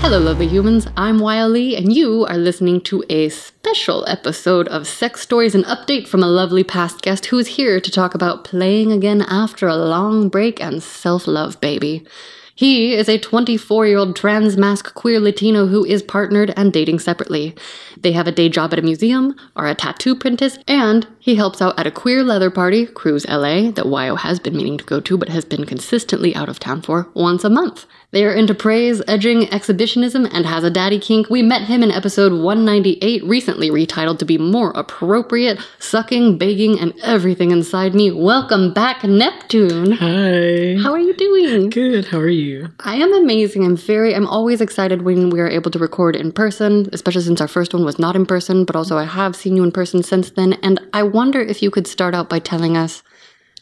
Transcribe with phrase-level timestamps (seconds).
[0.00, 0.86] Hello, lovely humans.
[0.96, 6.06] I'm Wiley, and you are listening to a special episode of X Stories and Update
[6.06, 9.76] from a lovely past guest who is here to talk about playing again after a
[9.76, 12.06] long break and self love, baby.
[12.54, 17.54] He is a 24 year old transmasc queer Latino who is partnered and dating separately.
[18.00, 21.60] They have a day job at a museum, are a tattoo apprentice, and he helps
[21.60, 25.00] out at a queer leather party, Cruise LA, that Wyoh has been meaning to go
[25.00, 27.84] to but has been consistently out of town for once a month.
[28.10, 31.28] They are into praise, edging, exhibitionism, and has a daddy kink.
[31.28, 36.94] We met him in episode 198, recently retitled to be more appropriate, sucking, begging, and
[37.02, 38.10] everything inside me.
[38.10, 39.92] Welcome back, Neptune.
[39.92, 40.78] Hi.
[40.82, 41.68] How are you doing?
[41.68, 42.06] Good.
[42.06, 42.70] How are you?
[42.80, 43.66] I am amazing.
[43.66, 47.42] I'm very, I'm always excited when we are able to record in person, especially since
[47.42, 50.02] our first one was not in person, but also I have seen you in person
[50.02, 50.54] since then.
[50.62, 53.02] And I wonder if you could start out by telling us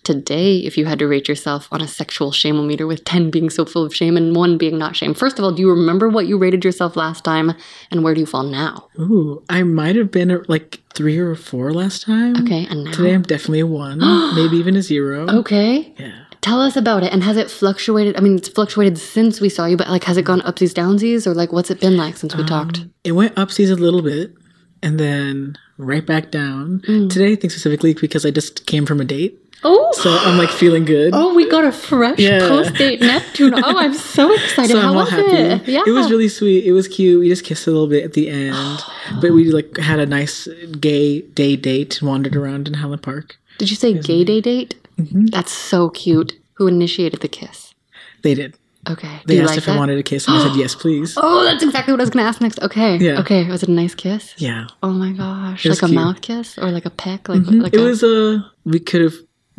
[0.06, 3.64] today if you had to rate yourself on a sexual shameometer with 10 being so
[3.64, 5.12] full of shame and 1 being not shame.
[5.12, 7.52] First of all, do you remember what you rated yourself last time
[7.90, 8.88] and where do you fall now?
[8.98, 12.36] Ooh, I might have been at like three or four last time.
[12.36, 12.92] Okay, and now?
[12.92, 13.98] Today I'm definitely a one,
[14.34, 15.28] maybe even a zero.
[15.28, 15.92] Okay.
[15.98, 16.22] Yeah.
[16.40, 17.12] Tell us about it.
[17.12, 18.16] And has it fluctuated?
[18.16, 21.26] I mean, it's fluctuated since we saw you, but like, has it gone upsies, downsies,
[21.26, 22.84] or like, what's it been like since we talked?
[23.02, 24.32] It went upsies a little bit
[24.80, 26.82] and then right back down.
[26.86, 27.10] Mm.
[27.10, 29.38] Today, I think specifically because I just came from a date.
[29.64, 31.12] Oh, So I'm like feeling good.
[31.14, 32.40] oh, we got a fresh Yeah.
[32.40, 33.54] post date Neptune.
[33.54, 34.72] Oh, I'm so excited.
[34.72, 35.24] So How was happy.
[35.32, 35.68] it?
[35.68, 35.82] Yeah.
[35.86, 36.64] It was really sweet.
[36.64, 37.18] It was cute.
[37.20, 38.78] We just kissed a little bit at the end,
[39.20, 40.46] but we like had a nice
[40.78, 43.36] gay day date and wandered around in Highland Park.
[43.58, 44.74] Did you say gay day date?
[44.98, 45.26] Mm-hmm.
[45.26, 46.34] That's so cute.
[46.54, 47.74] Who initiated the kiss?
[48.22, 48.54] They did.
[48.88, 49.20] Okay.
[49.26, 49.74] They asked like if that?
[49.74, 51.14] I wanted a kiss, and I said yes, please.
[51.16, 52.60] Oh, that's exactly what I was going to ask next.
[52.62, 52.96] Okay.
[52.98, 53.18] Yeah.
[53.20, 53.48] Okay.
[53.50, 54.32] Was it a nice kiss?
[54.38, 54.68] Yeah.
[54.82, 55.64] Oh my gosh.
[55.64, 55.90] Like a cute.
[55.90, 55.94] Mm-hmm.
[55.96, 57.28] mouth kiss or like a peck?
[57.28, 58.48] Like, like it a, was a.
[58.64, 59.14] we could have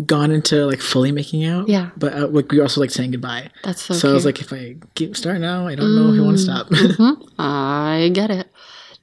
[0.05, 1.67] gone into like fully making out.
[1.67, 1.89] Yeah.
[1.97, 3.49] But uh, like we also like saying goodbye.
[3.63, 6.19] That's so, So, I was like, if I keep start now, I don't know if
[6.19, 6.67] I want to stop.
[6.67, 7.27] Mhm.
[7.39, 8.51] I get it.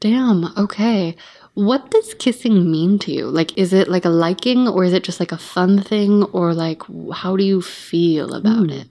[0.00, 0.44] Damn.
[0.56, 1.16] Okay.
[1.54, 3.26] What does kissing mean to you?
[3.26, 6.52] Like, is it like a liking or is it just like a fun thing or
[6.54, 6.82] like,
[7.12, 8.70] how do you feel about Hmm.
[8.70, 8.88] it?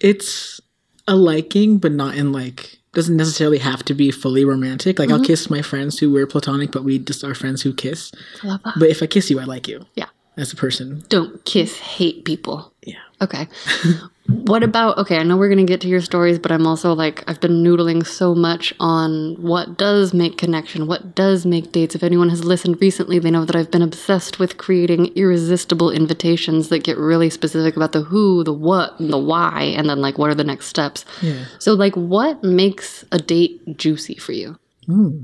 [0.00, 0.60] it's
[1.08, 4.98] a liking, but not in like doesn't necessarily have to be fully romantic.
[4.98, 8.12] Like I'll kiss my friends who we're platonic, but we just are friends who kiss.
[8.42, 8.74] I love that.
[8.78, 10.06] But if I kiss you, I like you Yeah.
[10.38, 11.04] As a person.
[11.08, 12.72] Don't kiss hate people.
[12.82, 12.94] Yeah.
[13.20, 13.48] Okay.
[14.28, 16.92] what about okay, I know we're going to get to your stories, but I'm also
[16.92, 21.96] like I've been noodling so much on what does make connection, what does make dates.
[21.96, 26.68] If anyone has listened recently, they know that I've been obsessed with creating irresistible invitations
[26.68, 30.18] that get really specific about the who, the what, and the why, and then like
[30.18, 31.04] what are the next steps.
[31.20, 31.44] Yeah.
[31.58, 34.56] So like what makes a date juicy for you?
[34.86, 35.22] Hmm.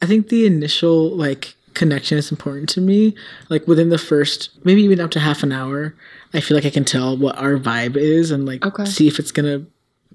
[0.00, 3.14] I think the initial like connection is important to me.
[3.48, 5.94] Like within the first, maybe even up to half an hour,
[6.32, 8.84] I feel like I can tell what our vibe is and like Okay.
[8.84, 9.64] see if it's gonna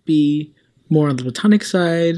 [0.06, 0.54] be
[0.90, 2.16] more on the platonic side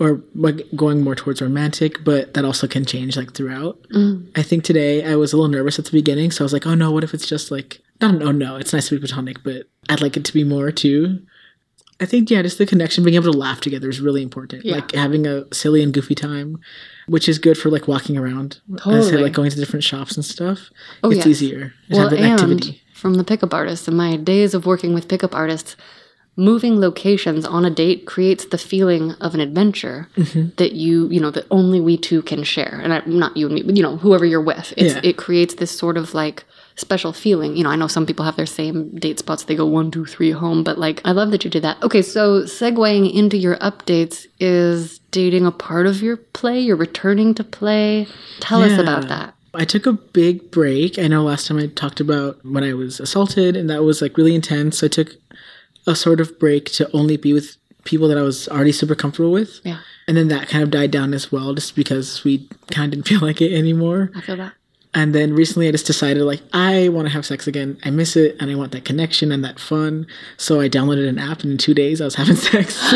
[0.00, 2.02] or like going more towards romantic.
[2.04, 3.80] But that also can change like throughout.
[3.94, 4.28] Mm.
[4.36, 6.66] I think today I was a little nervous at the beginning, so I was like,
[6.66, 8.56] oh no, what if it's just like No, no, oh, no.
[8.56, 11.20] It's nice to be platonic, but I'd like it to be more too.
[12.00, 14.64] I think yeah, just the connection, being able to laugh together is really important.
[14.64, 14.76] Yeah.
[14.76, 16.60] Like having a silly and goofy time,
[17.08, 18.60] which is good for like walking around.
[18.78, 19.22] Totally.
[19.22, 20.70] like going to different shops and stuff.
[21.02, 21.26] Oh, it's yes.
[21.26, 21.72] easier.
[21.88, 22.82] Just Well, an and activity.
[22.94, 25.74] from the pickup artist, in my days of working with pickup artists,
[26.36, 30.50] moving locations on a date creates the feeling of an adventure Mm-hmm.
[30.56, 32.78] that you, you know, that only we two can share.
[32.80, 34.72] And I, not you and me, but you know, whoever you're with.
[34.76, 35.00] It's, Yeah.
[35.02, 36.44] It creates this sort of like
[36.78, 37.56] special feeling.
[37.56, 39.44] You know, I know some people have their same date spots.
[39.44, 41.82] They go one, two, three home, but like, I love that you did that.
[41.82, 46.60] Okay, so segueing into your updates is dating a part of your play?
[46.60, 48.06] You're returning to play.
[48.40, 49.34] Tell us about that.
[49.54, 50.98] I took a big break.
[50.98, 54.16] I know last time I talked about when I was assaulted, and that was like
[54.16, 54.78] really intense.
[54.78, 55.14] So I took
[55.86, 59.32] a sort of break to only be with people that I was already super comfortable
[59.32, 59.60] with.
[59.64, 62.98] Yeah, And then that kind of died down as well, just because we kind of
[62.98, 64.10] didn't feel like it anymore.
[64.14, 64.52] I feel that.
[64.94, 67.78] And then recently I just decided, like, I want to have sex again.
[67.84, 70.06] I miss it, and I want that connection and that fun.
[70.38, 72.78] So I downloaded an app, and in two days I was having sex.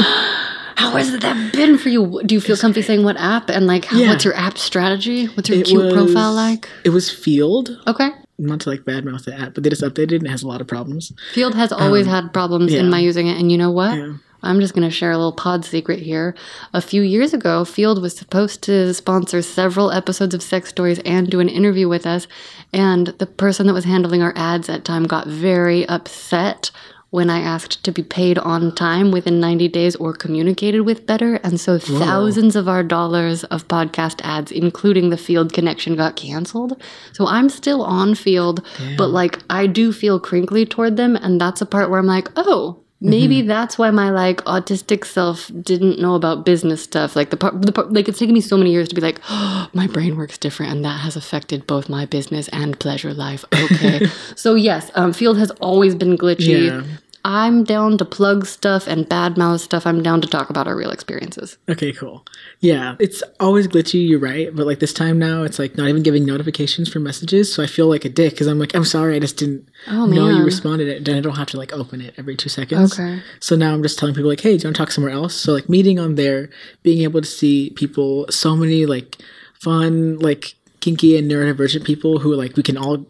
[0.76, 2.20] How has that been for you?
[2.24, 4.08] Do you feel comfy saying what app and like Yeah.
[4.08, 5.26] what's your app strategy?
[5.26, 6.68] What's your It cute was- profile like?
[6.82, 7.76] It was Feeld.
[7.86, 8.08] Okay.
[8.38, 10.48] Not to like badmouth the app, but they just updated it and it has a
[10.48, 11.12] lot of problems.
[11.34, 13.38] Feeld has always had problems in Um, my using it.
[13.38, 13.94] And you know what?
[13.96, 14.14] Yeah.
[14.42, 16.34] I'm just going to share a little pod secret here.
[16.72, 21.30] A few years ago, Feeld was supposed to sponsor several episodes of X Stories and
[21.30, 22.26] do an interview with us.
[22.72, 26.70] And the person that was handling our ads at time got very upset
[27.10, 31.34] when I asked to be paid on time within 90 days or communicated with better.
[31.44, 36.82] And so thousands of our dollars of podcast ads, including the Feeld connection, got canceled.
[37.12, 38.64] So I'm still on Feeld,
[38.96, 41.14] but like I do feel crinkly toward them.
[41.16, 45.50] And that's a part where I'm like, oh, Maybe that's why my like autistic self
[45.60, 47.16] didn't know about business stuff.
[47.16, 49.20] Like the part, the part, like it's taken me so many years to be like,
[49.28, 53.44] oh, my brain works different, and that has affected both my business and pleasure life.
[53.52, 54.06] Okay,
[54.37, 56.69] so yes, um, Feeld has always been glitchy.
[56.69, 56.84] Yeah.
[57.24, 59.86] I'm down to plug stuff and badmouth stuff.
[59.86, 61.56] I'm down to talk about our real experiences.
[61.69, 62.26] Okay, cool.
[62.60, 64.54] Yeah, it's always glitchy, you're right.
[64.54, 67.52] But like this time now, it's like not even giving notifications for messages.
[67.52, 70.06] So I feel like a dick because I'm like, I'm sorry, I just didn't Oh,
[70.06, 70.88] know you responded.
[70.88, 72.98] And then I don't have to like open it every two seconds.
[72.98, 73.22] Okay.
[73.38, 75.34] So now I'm just telling people like, hey, do you want to talk somewhere else?
[75.34, 76.50] So like meeting on there,
[76.82, 79.18] being able to see people, so many like
[79.60, 83.06] fun, like kinky and neurodivergent people who like we can all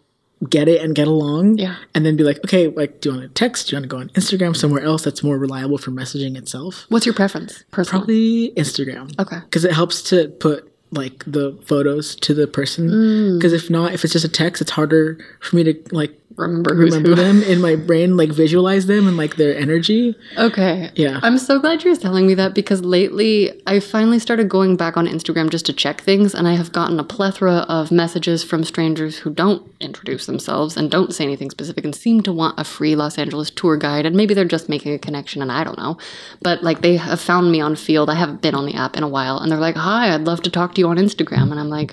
[0.49, 1.59] get it and get along.
[1.59, 1.77] Yeah.
[1.95, 3.69] And then be like, okay, like, do you want to text?
[3.69, 6.87] Do you want to go on Instagram somewhere else that's more reliable for messaging itself?
[6.89, 7.65] What's your preference?
[7.71, 8.01] Personal.
[8.01, 9.39] Probably Instagram Okay.
[9.41, 12.89] because it helps to put like the photos to the person.
[12.89, 13.39] Mm.
[13.39, 16.75] Because if not, if it's just a text, it's harder for me to like Remember
[16.75, 20.17] remember them in my brain, like visualize them and like their energy.
[20.39, 20.91] Okay.
[20.95, 21.21] Yeah.
[21.23, 25.07] I'm so glad you're telling me that because lately I finally started going back on
[25.07, 29.19] Instagram just to check things, and I have gotten a plethora of messages from strangers
[29.19, 32.95] who don't introduce themselves and don't say anything specific and seem to want a free
[32.97, 34.07] Los Angeles tour guide.
[34.07, 35.99] And maybe they're just making a connection, and I don't know.
[36.41, 38.09] But like they have found me on Feeld.
[38.09, 40.43] I haven't been on the app in a while, and they're like, Hi, I'd love
[40.43, 41.51] to talk to you on Instagram.
[41.51, 41.93] And I'm like,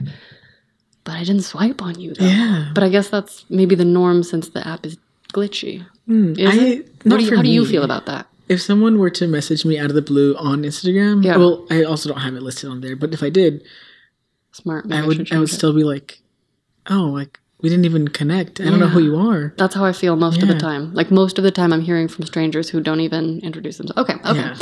[1.04, 2.26] But I didn't swipe on you though.
[2.26, 2.72] Yeah.
[2.74, 4.98] But I guess that's maybe the norm since the app is
[5.34, 5.86] glitchy.
[6.08, 6.92] Hmm, Is I, it?
[7.04, 8.28] What do you, how do you feel about that?
[8.48, 11.38] If someone were to message me out of the blue on Instagram, Yeah.
[11.38, 13.64] well, I also don't have it listed on there, but if I did,
[14.52, 14.92] Smart.
[14.92, 15.54] I would I would it.
[15.54, 16.20] still be like,
[16.90, 18.62] oh, like we didn't even connect.
[18.62, 19.54] I don't know who you are.
[19.58, 20.94] That's how I feel most of the time.
[20.94, 24.00] Like most of the time, I'm hearing from strangers who don't even introduce themselves.
[24.00, 24.58] Okay, okay, Yeah.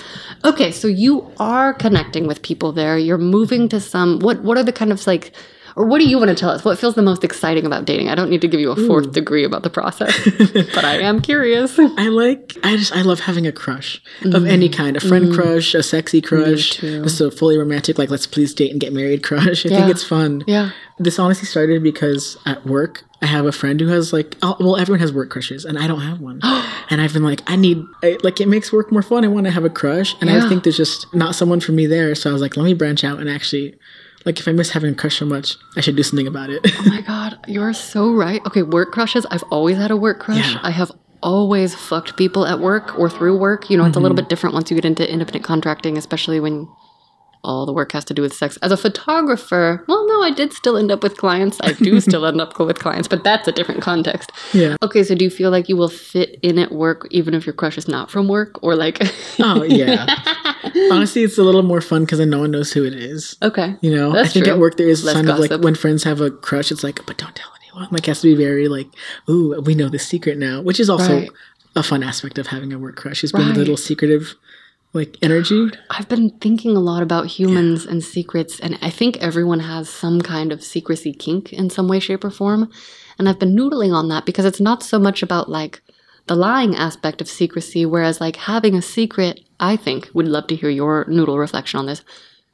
[0.46, 0.72] okay.
[0.72, 2.98] So you are connecting with people there.
[2.98, 4.20] You're moving to some.
[4.20, 5.32] What What are the kind of like,
[5.78, 6.66] or what do you want to tell us?
[6.66, 8.10] What feels the most exciting about dating?
[8.10, 10.12] I don't need to give you a fourth degree about the process,
[10.76, 11.78] but I am curious.
[11.80, 14.98] I like I just I love having a crush of any kind.
[14.98, 17.04] A friend crush, a sexy crush, Mm.
[17.04, 19.66] just a fully romantic, like let's please date and get married crush.
[19.66, 19.78] I Yeah.
[19.80, 20.44] think it's fun.
[20.48, 20.72] Yeah.
[21.00, 24.78] This honestly started because at work I have a friend who has like oh, well
[24.78, 26.40] everyone has work crushes and I don't have one.
[26.90, 29.24] and I've been like I need I, like it makes work more fun.
[29.24, 31.86] I want to have a crush and I think there's just not someone for me
[31.86, 32.16] there.
[32.16, 33.76] So I was like let me branch out and actually
[34.28, 36.62] like if I miss having a crush so much, I should do something about it.
[36.66, 38.42] Oh my god, you're so right.
[38.46, 39.26] Okay, work crushes.
[39.32, 40.54] I've always had a work crush.
[40.54, 40.60] Yeah.
[40.62, 40.92] I have
[41.24, 43.70] always fucked people at work or through work.
[43.72, 44.24] You know, it's a little Mm-hmm.
[44.26, 46.68] bit different once you get into independent contracting, especially when
[47.44, 48.58] all the work has to do with sex.
[48.62, 51.58] As a photographer, well, no, I did still end up with clients.
[51.62, 54.32] I do still end up with clients, but that's a different context.
[54.54, 54.76] yeah.
[54.84, 57.54] Okay, so do you feel like you will fit in at work even if your
[57.54, 59.00] crush is not from work, or like?
[59.40, 60.06] Oh yeah.
[60.92, 63.36] Honestly, it's a little more fun because then no one knows who it is.
[63.42, 64.54] okay, You know, That's I think true.
[64.54, 67.18] at work there is kind of like when friends have a crush, it's like, but
[67.18, 67.88] don't tell anyone.
[67.92, 68.88] Like, it has to be very like,
[69.30, 71.30] ooh, we know the secret now, which is also Right.
[71.76, 73.56] a fun aspect of having a work crush is being Right.
[73.56, 74.36] a little secretive,
[74.94, 75.70] like energy.
[75.90, 80.22] I've been thinking a lot about humans and secrets, and I think everyone has some
[80.22, 82.70] kind of secrecy kink in some way, shape, or form.
[83.20, 85.82] And I've been noodling on that because it's not so much about like
[86.28, 90.56] the lying aspect of secrecy, whereas like having a secret, I think, would love to
[90.56, 92.04] hear your noodle reflection on this,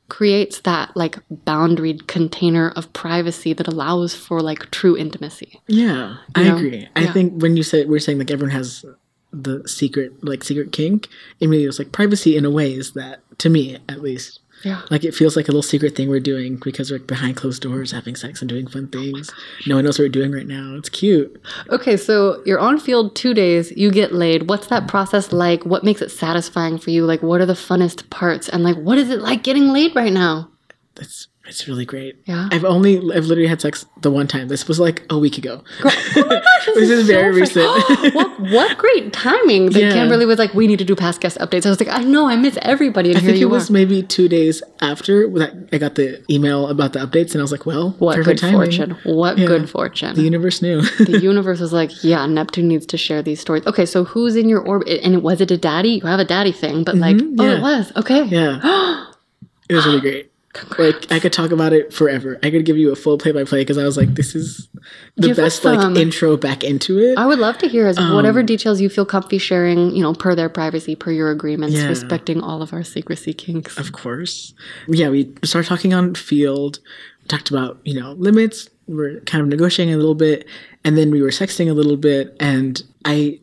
[0.10, 5.60] creates that like boundaried container of privacy that allows for like true intimacy.
[5.68, 6.56] Yeah, I know?
[6.56, 6.88] agree.
[6.96, 8.86] I think when you say we're saying like everyone has
[9.32, 11.08] the secret, like secret kink,
[11.40, 14.40] it really was like privacy in a way is that to me at least.
[14.64, 14.82] Yeah.
[14.90, 17.92] Like it feels like a little secret thing we're doing because we're behind closed doors
[17.92, 19.30] having sex and doing fun oh things.
[19.68, 20.76] no one knows what we're doing right now.
[20.76, 21.42] It's cute.
[21.70, 24.50] Okay, so you're on Feeld two days, you get laid.
[24.50, 25.66] What's that process like?
[25.66, 27.06] What makes it satisfying for you?
[27.06, 28.48] Like, what are the funnest parts?
[28.50, 30.50] And like, what is it like getting laid right now?
[30.96, 32.16] It's it's really great.
[32.26, 32.48] Yeah.
[32.52, 34.48] I've only I've literally had sex the one time.
[34.48, 35.64] This was like a week ago.
[36.16, 38.14] Oh my gosh, This is very so fresh- recent.
[38.16, 39.92] what, what great timing that Yeah.
[39.94, 41.66] Kimberly was like, we need to do past guest updates.
[41.66, 43.70] I was like, I know, I miss everybody, and I here think you it was
[43.70, 43.74] are.
[43.74, 47.52] maybe two days after that I got the email about the updates, and I was
[47.52, 48.56] like, "Well, What good timing.
[48.56, 48.92] fortune.
[49.04, 49.48] What Yeah.
[49.48, 50.16] good fortune.
[50.16, 53.66] The universe knew." the universe was like, yeah, Neptune needs to share these stories.
[53.66, 55.02] Okay, so who's in your orbit?
[55.04, 56.00] And was it a daddy?
[56.02, 57.58] You have a daddy thing, but like, Mhm, oh, yeah.
[57.58, 57.92] it was.
[57.98, 58.24] Okay.
[58.26, 58.60] yeah,
[59.70, 60.32] it was really great.
[60.78, 62.38] Like I could talk about it forever.
[62.44, 64.68] I could give you a full play by play because I was like, "This is
[65.16, 68.42] the Give best like intro back into it." I would love to hear as whatever
[68.42, 71.88] Um, details you feel comfy sharing, you know, per their privacy, per your agreements, Yeah.
[71.88, 73.78] respecting all of our secrecy kinks.
[73.80, 74.54] Of course.
[74.88, 76.80] Yeah, we started talking on Feeld,
[77.28, 78.70] talked about, you know, limits.
[78.88, 80.46] We're kind of negotiating a little bit,
[80.84, 83.40] and then we were sexting a little bit, and I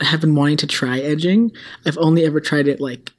[0.00, 1.52] have been wanting to try edging.
[1.86, 3.11] I've only ever tried it like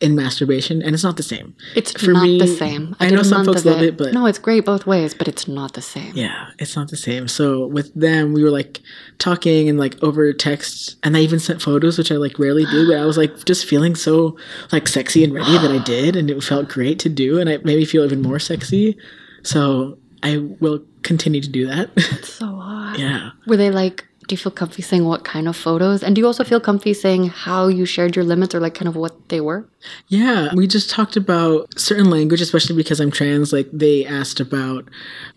[0.00, 1.54] in masturbation, and it's not the same.
[1.74, 2.96] It's For not me, the same.
[3.00, 5.46] I did know some folks love it, but- no, it's great both ways, but it's
[5.46, 6.12] not the same.
[6.14, 7.28] Yeah, it's not the same.
[7.28, 8.80] So with them, we were like
[9.18, 12.88] talking and like over text, and I even sent photos, which I like rarely do.
[12.88, 14.36] But I was like just feeling so
[14.72, 17.64] like sexy and ready that I did, and it felt great to do, and it
[17.64, 18.96] made me feel even more sexy.
[19.42, 21.90] So I will continue to do that.
[22.24, 22.96] So hot.
[22.98, 24.06] yeah, Were they like?
[24.30, 26.04] Do you feel comfy saying what kind of photos?
[26.04, 28.86] And do you also feel comfy saying how you shared your limits or like kind
[28.86, 29.68] of what they were?
[30.06, 30.54] yeah.
[30.54, 33.52] We just talked about certain language, especially because I'm trans.
[33.52, 34.88] Like they asked about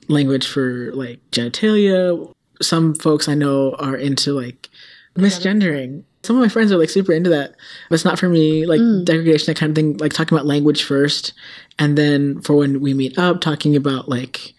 [0.10, 2.32] language for like genitalia.
[2.62, 4.70] Some folks I know are into like
[5.16, 6.04] misgendering.
[6.22, 7.56] Some of my friends are like super into that,
[7.90, 8.68] but it's not for me.
[8.68, 9.06] Like hmm.
[9.06, 9.98] degradation, that kind of thing.
[9.98, 11.34] Like talking about language first,
[11.80, 14.54] and then for when we meet up, talking about like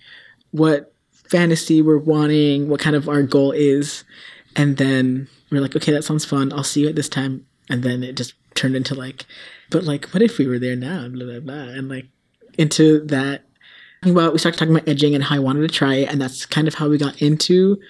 [0.51, 0.93] what
[1.29, 4.05] fantasy we're wanting, what kind of our goal is,
[4.57, 6.53] and then we're like, okay, that sounds fun.
[6.53, 9.25] I'll see you at this time, and then it just turned into like,
[9.71, 11.09] but like, what if we were there now?
[11.09, 12.07] Blah blah blah, and like
[12.59, 13.43] into that.
[14.05, 16.45] Well, we started talking about edging and how I wanted to try it, and that's
[16.45, 17.81] kind of how we got into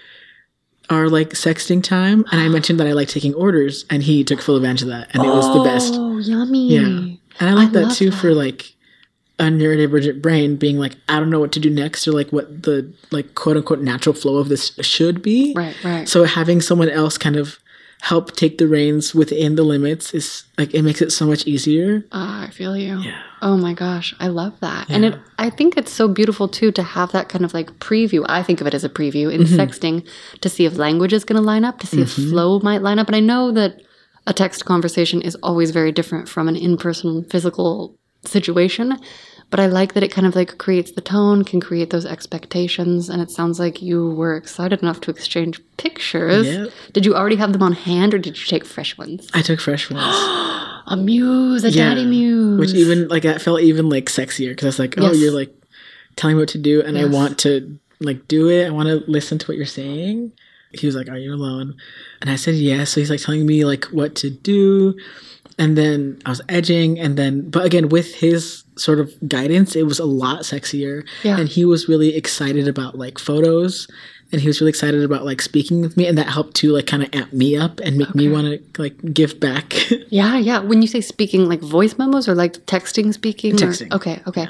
[0.91, 2.25] our like sexting time.
[2.31, 5.11] And I mentioned that I like taking orders, and he took full advantage of that,
[5.13, 5.95] and it was the best.
[5.97, 6.69] Oh, yummy.
[6.69, 7.17] Yeah.
[7.41, 8.17] And I like that too that.
[8.17, 8.74] for like
[9.39, 12.93] neurodivergent brain being like, I don't know what to do next or like what the
[13.11, 15.53] like quote unquote natural flow of this should be.
[15.57, 16.09] Right, right.
[16.09, 17.59] So having someone else kind of
[18.01, 22.05] help take the reins within the limits is like it makes it so much easier.
[22.13, 23.01] Ah, I feel you.
[23.01, 23.19] Yeah.
[23.41, 24.89] Oh my gosh, I love that.
[24.91, 28.25] And it I think it's so beautiful too to have that kind of like preview.
[28.29, 29.59] I think of it as a preview in Mm-hmm.
[29.59, 30.07] sexting
[30.43, 32.99] to see if language is going to line up, to see if flow might line
[32.99, 33.07] up.
[33.09, 33.81] And I know that
[34.27, 38.99] a text conversation is always very different from an in-person physical situation,
[39.51, 43.09] but I like that it kind of like creates the tone, can create those expectations,
[43.09, 46.47] and it sounds like you were excited enough to exchange pictures.
[46.47, 46.71] Yep.
[46.93, 49.29] Did you already have them on hand or did you take fresh ones?
[49.35, 50.03] I took fresh ones.
[50.87, 52.61] A muse, a daddy muse.
[52.61, 55.17] Which even like that felt even like sexier because I was like, oh, Yes.
[55.17, 55.51] you're like
[56.17, 58.67] telling me what to do, and I want to like do it.
[58.67, 60.33] I want to listen to what you're saying.
[60.73, 61.77] He was like, "Are you alone?"
[62.21, 62.91] And I said yes.
[62.91, 64.95] So he's like telling me like what to do,
[65.59, 69.85] and then I was edging, and then but again with his sort of guidance, it
[69.85, 71.07] was a lot sexier.
[71.23, 71.39] Yeah.
[71.39, 73.87] And he was really excited about like photos.
[74.33, 76.87] And he was really excited about like speaking with me, and that helped to like
[76.89, 79.73] kind of amp me up and make me want to like give back.
[80.09, 80.59] Yeah, yeah.
[80.61, 83.55] When you say speaking, like voice memos or like texting speaking?
[83.55, 83.93] or- Texting.
[83.93, 84.47] okay, okay.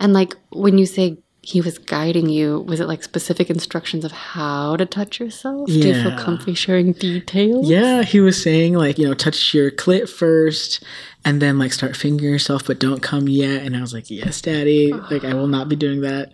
[0.00, 4.12] And like when you say he was guiding you, was it like specific instructions of
[4.12, 5.66] how to touch yourself?
[5.66, 7.70] Do you feel comfy sharing details?
[7.70, 10.82] Yeah, he was saying like, you know, touch your clit first
[11.24, 13.62] and then like start fingering yourself, but don't come yet.
[13.62, 14.92] And I was like, yes, daddy.
[14.92, 16.32] Like, I will not be doing that.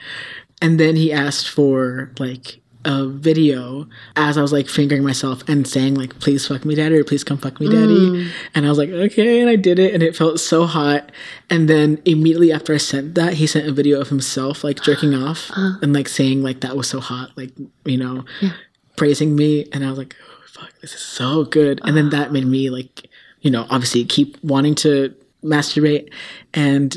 [0.62, 5.67] And then he asked for like a video as I was like fingering myself and
[5.67, 8.11] saying like, please fuck me, daddy, or please come fuck me, daddy.
[8.11, 8.31] Mm.
[8.55, 9.41] And I was like, okay.
[9.41, 11.11] And I did it and it felt so hot.
[11.50, 15.14] And then immediately after I sent that, he sent a video of himself like jerking
[15.25, 15.79] off uh-huh.
[15.83, 17.53] and like saying like that was so hot, like,
[17.85, 18.25] you know,
[18.97, 19.67] praising me.
[19.73, 21.81] And I was like, oh, fuck, this is so good.
[21.85, 22.25] And then uh-huh.
[22.25, 23.09] that made me like,
[23.41, 26.11] you know, obviously keep wanting to masturbate.
[26.53, 26.97] And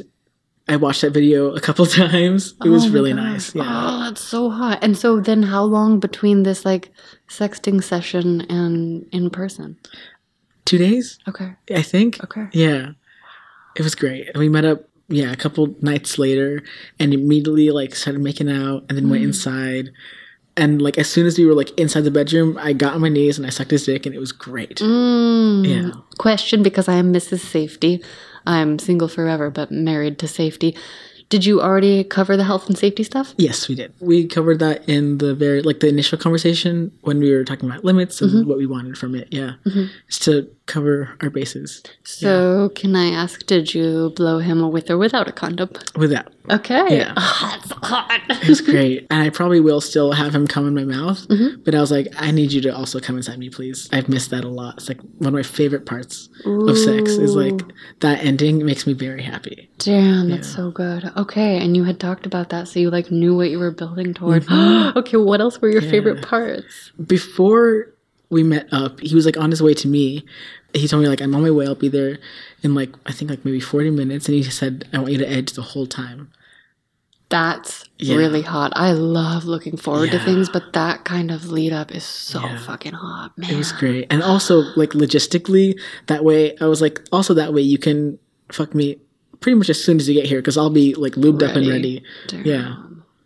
[0.70, 2.54] I watched that video a couple times.
[2.64, 3.24] It was Oh really gosh.
[3.24, 3.56] nice.
[3.56, 3.64] Yeah.
[3.66, 4.80] Oh, that's so hot.
[4.84, 6.92] And so then how long between this like
[7.30, 9.78] sexting session and in person?
[10.66, 11.54] Two days, Okay.
[11.74, 12.22] I think.
[12.24, 12.48] Okay.
[12.52, 12.92] Yeah.
[13.76, 14.28] It was great.
[14.30, 16.62] And we met up, yeah, a couple nights later
[17.00, 19.28] and immediately like started making out and then went Mm.
[19.28, 19.92] inside.
[20.58, 23.10] And like as soon as we were like inside the bedroom, I got on my
[23.10, 24.78] knees and I sucked his dick and it was great.
[24.80, 25.66] Mm.
[25.66, 25.92] Yeah.
[26.18, 27.40] Question because I am Mrs.
[27.40, 28.04] Safety.
[28.48, 30.76] I'm single forever, but married to safety.
[31.30, 33.34] Did you already cover the health and safety stuff?
[33.38, 33.94] Yes, we did.
[34.00, 37.84] We covered that in the very like the initial conversation when we were talking about
[37.84, 38.48] limits and Mm-hmm.
[38.50, 39.28] what we wanted from it.
[39.32, 39.54] Yeah,
[40.08, 44.98] just to cover our bases So, can I ask, did you blow him with or
[44.98, 45.70] without a condom?
[45.96, 46.32] with that.
[46.50, 46.98] Okay.
[46.98, 47.14] Yeah.
[47.18, 48.22] Ah, that's hot.
[48.30, 51.28] It was great, and I probably will still have him come in my mouth.
[51.28, 51.62] Mm-hmm.
[51.64, 53.90] But I was like, I need you to also come inside me, please.
[53.92, 54.76] I've missed that a lot.
[54.78, 57.62] It's like one of my favorite parts of sex is like
[58.00, 59.70] that ending makes me very happy.
[59.80, 61.12] Damn, that's so good.
[61.18, 64.14] Okay, and you had talked about that, so you like knew what you were building
[64.14, 64.44] toward.
[64.46, 64.98] Mm-hmm.
[65.00, 66.92] okay, what else were your favorite parts?
[67.06, 67.94] Before
[68.30, 70.26] we met up, he was like on his way to me.
[70.74, 71.66] He told me like I'm on my way.
[71.66, 72.20] I'll be there
[72.64, 75.30] in like I think like maybe 40 minutes, and he said I want you to
[75.30, 76.32] edge the whole time.
[77.30, 78.16] That's Yeah.
[78.16, 78.72] really hot.
[78.76, 82.58] I love looking forward to things, but that kind of lead up is so Yeah.
[82.60, 83.52] fucking hot, man.
[83.52, 84.08] It was great.
[84.10, 88.18] And also like logistically, that way I was like also that way you can
[88.50, 88.98] fuck me
[89.42, 91.68] pretty much as soon as you get here because I'll be like lubed up and
[91.68, 92.02] Ready.
[92.02, 92.04] ready.
[92.28, 92.46] Damn.
[92.46, 92.76] Yeah.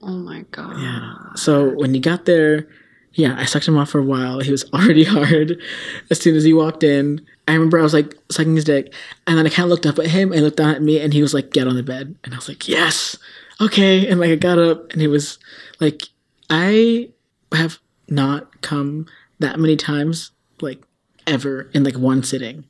[0.01, 0.79] Oh my god.
[0.81, 1.13] Yeah.
[1.35, 2.67] So when he got there,
[3.13, 4.39] yeah, I sucked him off for a while.
[4.39, 5.61] He was already hard.
[6.09, 8.93] As soon as he walked in, I remember I was like sucking his dick,
[9.27, 11.13] and then I kind of looked up at him and looked down at me, and
[11.13, 13.17] he was like, "Get on the bed," and I was like, "Yes,
[13.59, 15.39] okay." And like I got up, and he was
[15.79, 16.03] like,
[16.49, 17.09] I
[17.53, 19.07] have not come
[19.39, 20.83] that many times, like
[21.27, 22.65] ever in like one sitting.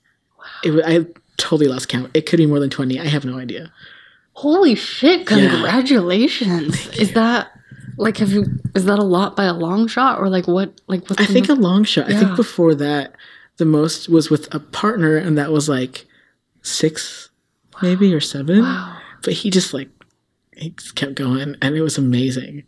[0.64, 1.06] It I
[1.38, 2.12] totally lost count.
[2.14, 3.00] It could be more than twenty.
[3.00, 3.72] I have no idea.
[4.34, 6.88] Holy shit, congratulations.
[6.98, 7.51] Is that
[8.02, 11.08] like have you is that a lot by a long shot or like what like
[11.10, 12.12] what's I think mo- a long shot.
[12.12, 13.16] I think before that,
[13.58, 16.06] the most was with a partner, and that was like
[16.64, 17.30] six,
[17.82, 18.64] maybe or seven.
[18.64, 18.98] Wow.
[19.24, 19.90] But he just like
[20.56, 22.64] he just kept going, and it was amazing.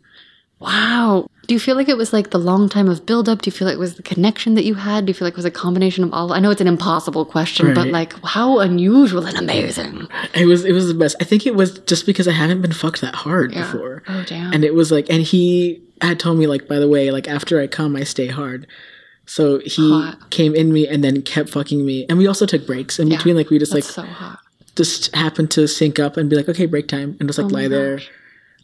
[0.64, 1.28] Wow.
[1.46, 3.42] Do you feel like it was like the long time of buildup?
[3.42, 5.04] Do you feel like it was the connection that you had?
[5.04, 6.32] Do you feel like it was a combination of all?
[6.32, 10.08] I know it's an impossible question, but like how unusual and amazing.
[10.34, 11.16] It was it was the best.
[11.20, 13.70] I think it was just because I haven't been fucked that hard Yeah.
[13.70, 14.52] before, Oh damn.
[14.54, 17.60] and it was like, and he had told me like, by the way, like after
[17.60, 18.66] I come, I stay hard.
[19.26, 20.30] So he Hot.
[20.30, 23.36] came in me and then kept fucking me, and we also took breaks in between.
[23.36, 24.38] Like we just like so hot.
[24.76, 27.54] just happened to sync up and be like, okay, break time, and just like Oh
[27.54, 28.10] lie there, gosh.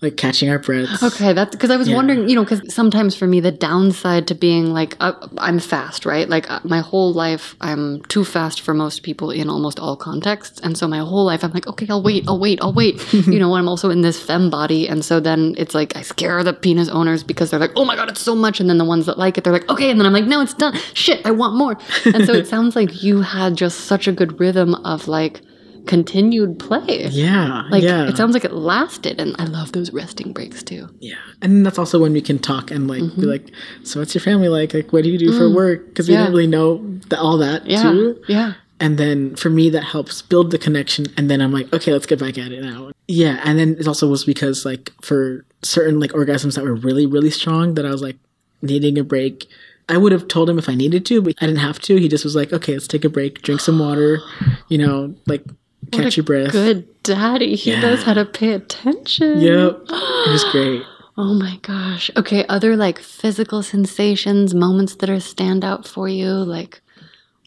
[0.02, 1.02] Like catching our breaths.
[1.02, 1.96] Okay, that's because I was Yeah.
[1.96, 6.06] wondering, you know, because sometimes for me, the downside to being like, uh, I'm fast,
[6.06, 6.26] right?
[6.26, 10.58] Like, uh, my whole life, I'm too fast for most people in almost all contexts.
[10.60, 13.12] And so my whole life, I'm like, okay, I'll wait, I'll wait, I'll wait.
[13.12, 14.88] you know, I'm also in this femme body.
[14.88, 17.94] And so then it's like, I scare the penis owners because they're like, oh my
[17.94, 18.58] God, it's so much.
[18.58, 19.90] And then the ones that like it, they're like, okay.
[19.90, 20.74] And then I'm like, no, it's done.
[20.94, 21.76] Shit, I want more.
[22.06, 25.42] And so it sounds like you had just such a good rhythm of like
[25.86, 27.06] continued play.
[27.10, 30.88] Yeah, Like yeah, it sounds like it lasted, and I love those resting breaks too.
[31.00, 31.14] yeah.
[31.42, 33.20] And that's also when we can talk and like Mm-hmm.
[33.20, 33.50] be like,
[33.84, 34.74] so what's your family like?
[34.74, 35.88] Like, what do you do for work?
[35.88, 36.16] Because we Mm.
[36.18, 36.20] Yeah.
[36.24, 38.22] didn't really know the, all that Yeah, too.
[38.28, 38.52] yeah.
[38.78, 41.06] And then for me, that helps build the connection.
[41.16, 42.92] And then I'm like, okay, let's get back at it now.
[43.08, 43.38] Yeah.
[43.44, 47.30] And then it also was because like for certain like orgasms that were really, really
[47.30, 48.16] strong, that I was like
[48.62, 49.46] needing a break.
[49.90, 51.96] I would have told him if I needed to, but I didn't have to.
[51.96, 54.20] He just was like, okay, let's take a break, drink some water,
[54.68, 55.44] you know, like
[55.92, 56.52] catch your breath.
[56.52, 57.54] Good daddy.
[57.56, 57.80] He Yeah.
[57.80, 59.40] knows how to pay attention.
[59.40, 59.80] Yep.
[59.90, 60.82] It was great.
[61.16, 62.10] Oh my gosh.
[62.16, 62.44] Okay.
[62.48, 66.80] Other like physical sensations, moments that are stand out for you, like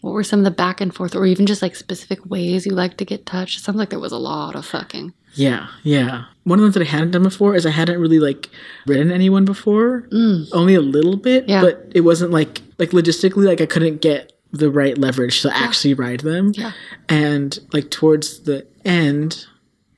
[0.00, 2.72] what were some of the back and forth, or even just like specific ways you
[2.72, 3.60] like to get touched?
[3.60, 5.14] Sounds like there was a lot of fucking.
[5.34, 6.24] Yeah, yeah.
[6.44, 8.50] One of the ones that I hadn't done before is I hadn't really like
[8.86, 10.06] ridden anyone before.
[10.52, 11.48] Only a little bit, Mm.
[11.48, 11.60] Yeah.
[11.62, 15.94] but it wasn't like like logistically like I couldn't get the right leverage to actually
[15.94, 16.52] ride them.
[16.54, 16.72] Yeah.
[17.08, 19.46] And like towards the end,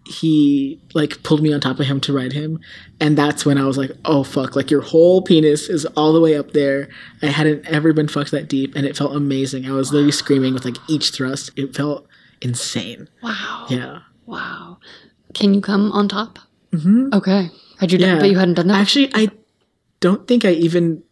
[0.06, 2.60] he like pulled me on top of him to ride him,
[3.00, 6.20] and that's when I was like, "Oh fuck!" Like your whole penis is all the
[6.20, 6.88] way up there.
[7.22, 9.66] I hadn't ever been fucked that deep, and it felt amazing.
[9.66, 11.50] I was literally screaming with like each thrust.
[11.56, 12.06] It felt
[12.40, 13.08] insane.
[13.22, 13.66] Wow.
[13.68, 13.98] Yeah.
[14.26, 14.78] Wow.
[15.34, 16.38] Can you come on top?
[16.72, 17.08] Mm-hmm.
[17.12, 17.50] Okay.
[17.80, 18.20] Had you done, Yeah.
[18.20, 18.80] but you hadn't done that?
[18.80, 19.28] Actually, I
[20.00, 21.02] don't think I even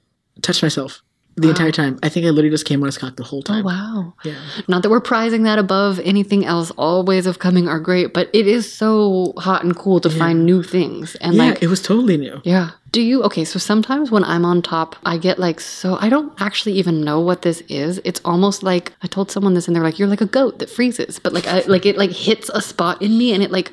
[0.40, 1.02] touched myself
[1.36, 1.98] the entire time.
[2.02, 3.66] I think I literally just came on his cock the whole time.
[3.66, 3.94] Oh, time.
[4.04, 4.14] wow.
[4.24, 4.34] Yeah.
[4.68, 6.70] Not that we're prizing that above anything else.
[6.72, 10.46] All ways of coming are great, but it is so hot and cool to find
[10.46, 11.14] new things.
[11.16, 12.40] And Yeah, like, it was totally new.
[12.44, 12.70] yeah.
[12.92, 16.32] Do you, okay, so sometimes when I'm on top, I get like so, I don't
[16.40, 18.00] actually even know what this is.
[18.04, 20.70] It's almost like, I told someone this and they're like, you're like a goat that
[20.70, 23.72] freezes, but like, I, like it like hits a spot in me and it like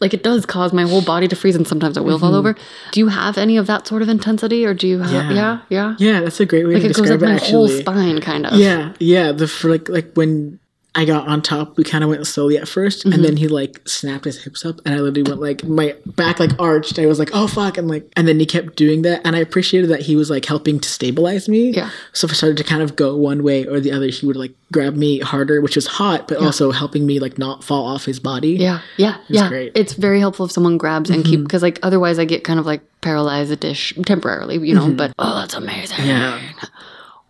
[0.00, 2.54] like it does cause my whole body to freeze and sometimes I will fall over.
[2.92, 5.36] Do you have any of that sort of intensity or do you have Mm-hmm.
[5.36, 5.60] Yeah.
[5.68, 5.94] yeah?
[5.98, 6.12] Yeah.
[6.14, 7.50] Yeah, that's a great way Like to it goes up describe my it.
[7.50, 8.54] whole spine kind of.
[8.54, 9.32] yeah, yeah.
[9.32, 10.59] The for like like when
[10.94, 13.22] I got on top, we kind of went slowly at 1st and Mm-hmm.
[13.22, 16.50] then he like snapped his hips up, and I literally went like my back like
[16.58, 16.98] arched.
[16.98, 19.38] I was like, oh fuck, and like, and then he kept doing that, and I
[19.38, 21.70] appreciated that he was like helping to stabilize me.
[21.70, 21.90] Yeah.
[22.12, 24.36] So if I started to kind of go one way or the other, he would
[24.36, 28.04] like grab me harder, which was hot, but also helping me like not fall off
[28.04, 28.52] his body.
[28.52, 29.48] Yeah, yeah, yeah.
[29.48, 29.72] great.
[29.76, 32.66] It's very helpful if someone grabs and keep because like otherwise I get kind of
[32.66, 34.90] like paralyzed a dish temporarily, you know.
[34.92, 36.06] But oh, that's amazing.
[36.06, 36.40] Yeah.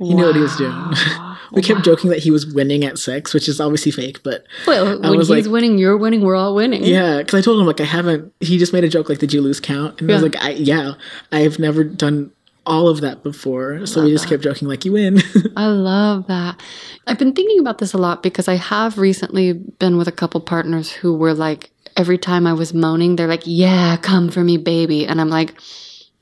[0.01, 0.75] He knew what he was doing.
[1.53, 4.99] we kept joking that he was winning at sex, which is obviously fake, but Well,
[5.01, 6.23] when he's like- winning, you're winning.
[6.23, 6.85] We're all winning.
[6.85, 8.33] Yeah, because I told him like I haven't.
[8.41, 10.51] He just made a joke like, "Did you lose count?" And I was like, I,
[10.51, 10.95] "Yeah,
[11.33, 12.31] I've never done
[12.67, 15.21] all of that before." So we just kept joking like, "You win."
[15.57, 16.61] I love that.
[17.07, 20.41] I've been thinking about this a lot because I have recently been with a couple
[20.41, 24.57] partners who were like, every time I was moaning, they're like, yeah, come for me,
[24.57, 25.07] baby.
[25.07, 25.55] And I'm like,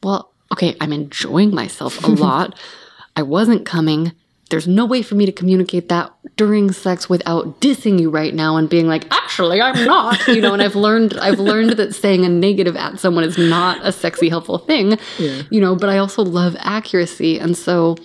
[0.03, 2.59] well, okay, I'm enjoying myself a lot.
[3.19, 4.13] I wasn't coming.
[4.49, 8.57] There's no way for me to communicate that during sex without dissing you right now
[8.57, 10.25] and being like, actually, I'm not.
[10.29, 13.85] You know, and I've learned I've learned that saying a negative at someone is not
[13.85, 14.99] a sexy, helpful thing.
[15.19, 15.43] Yeah.
[15.51, 17.41] You know, but I also love accuracy.
[17.41, 17.97] And so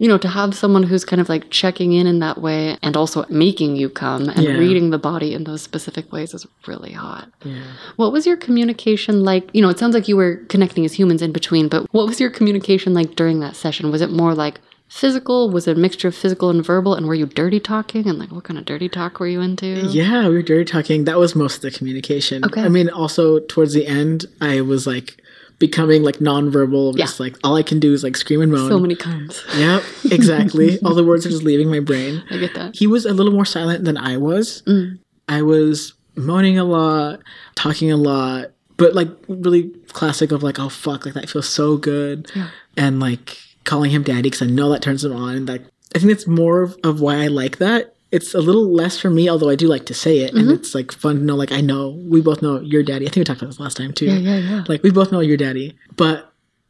[0.00, 2.96] you know, to have someone who's kind of like checking in in that way and
[2.96, 4.52] also making you come and Yeah.
[4.64, 7.28] reading the body in those specific ways is really hot.
[7.44, 7.54] yeah.
[7.96, 9.48] What was your communication like?
[9.52, 12.18] You know, it sounds like you were connecting as humans in between, but what was
[12.18, 13.90] your communication like during that session?
[13.92, 15.50] Was it more like physical?
[15.50, 16.94] Was it a mixture of physical and verbal?
[16.94, 18.08] And were you dirty talking?
[18.08, 19.66] And like, what kind of dirty talk were you into?
[19.90, 21.04] Yeah, we were dirty talking.
[21.04, 22.44] That was most of the communication.
[22.44, 22.62] Okay.
[22.62, 25.18] I mean, also towards the end, I was like
[25.60, 26.96] becoming like nonverbal.
[26.96, 27.04] Yeah.
[27.04, 28.68] Just like all I can do is like scream and moan.
[28.68, 29.44] So many times.
[29.56, 30.80] Yeah, exactly.
[30.84, 32.24] all the words are just leaving my brain.
[32.30, 32.74] I get that.
[32.74, 34.62] He was a little more silent than I was.
[34.62, 34.98] Mm.
[35.28, 37.20] I was moaning a lot,
[37.54, 41.76] talking a lot, but like really classic of like, oh fuck, like that feels so
[41.76, 42.32] good,
[42.76, 45.36] and like calling him daddy because I know that turns him on.
[45.36, 45.62] And like,
[45.94, 47.94] I think that's more of, of why I like that.
[48.12, 50.48] It's a little less for me, although I do like to say it, Mm-hmm.
[50.48, 51.36] and it's like fun to know.
[51.36, 53.06] Like I know we both know your daddy.
[53.06, 54.06] I think we talked about this last time too.
[54.06, 54.64] Yeah, yeah, yeah.
[54.68, 56.26] Like we both know your daddy, but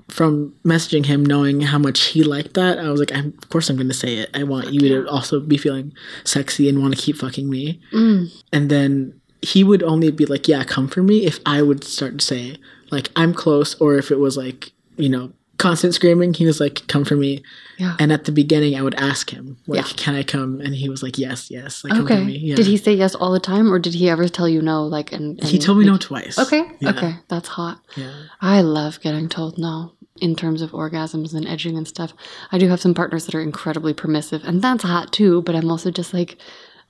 [0.09, 3.71] from messaging him, knowing how much he liked that, I was like, I'm, of course
[3.71, 4.29] I'm going to say it.
[4.35, 5.93] I want you to also be feeling
[6.25, 7.81] sexy and want to keep fucking me.
[7.93, 8.29] Mm.
[8.53, 12.19] And then he would only be like, yeah, come for me if I would start
[12.19, 12.57] to say,
[12.91, 16.87] like, I'm close, or if it was like, you know, constant screaming, he was like,
[16.89, 17.43] come for me.
[17.79, 17.95] Yeah.
[18.01, 19.93] And at the beginning, I would ask him, like, Yeah.
[19.97, 20.61] can I come?
[20.61, 22.17] And he was like, yes, yes, like, come Okay.
[22.17, 22.37] for me.
[22.39, 22.57] Yeah.
[22.57, 24.85] Did he say yes all the time or did he ever tell you no?
[24.85, 26.39] Like, and, and He told me no twice.
[26.39, 26.65] Okay.
[26.81, 26.91] Yeah.
[26.91, 27.15] Okay.
[27.29, 27.81] That's hot.
[27.97, 28.11] Yeah.
[28.41, 32.13] I love getting told no in terms of orgasms and edging and stuff.
[32.53, 35.71] I do have some partners that are incredibly permissive, and that's hot too, but I'm
[35.71, 36.37] also just like,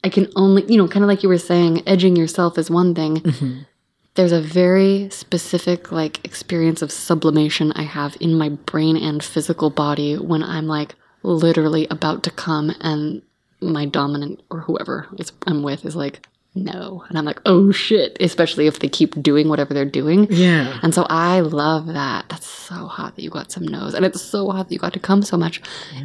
[0.02, 2.94] I can only, you know, kind of like you were saying, edging yourself is one
[2.94, 3.18] thing.
[3.18, 3.60] Mm-hmm.
[4.20, 9.70] There's a very specific, like, experience of sublimation I have in my brain and physical
[9.70, 13.22] body when I'm like literally about to come and
[13.62, 15.08] my dominant or whoever
[15.46, 17.02] I'm with is like, no.
[17.08, 20.26] And I'm like, oh shit, especially if they keep doing whatever they're doing.
[20.28, 20.78] Yeah.
[20.82, 22.28] And so I love that.
[22.28, 23.94] That's so hot that you got some no's.
[23.94, 25.62] And it's so hot that you got to come so much.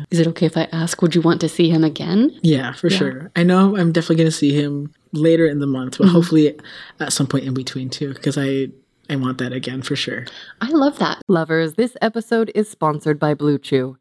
[0.10, 2.40] Is it okay if I ask, would you want to see him again?
[2.44, 3.30] Yeah, for sure.
[3.36, 6.04] I know I'm definitely going to see him later in the month, Mm-hmm.
[6.06, 6.60] but hopefully
[7.00, 8.70] at some point in between too, because I
[9.10, 10.26] I want that again for sure.
[10.62, 11.22] I love that.
[11.28, 13.98] Lovers, this episode is sponsored by Blue Chew.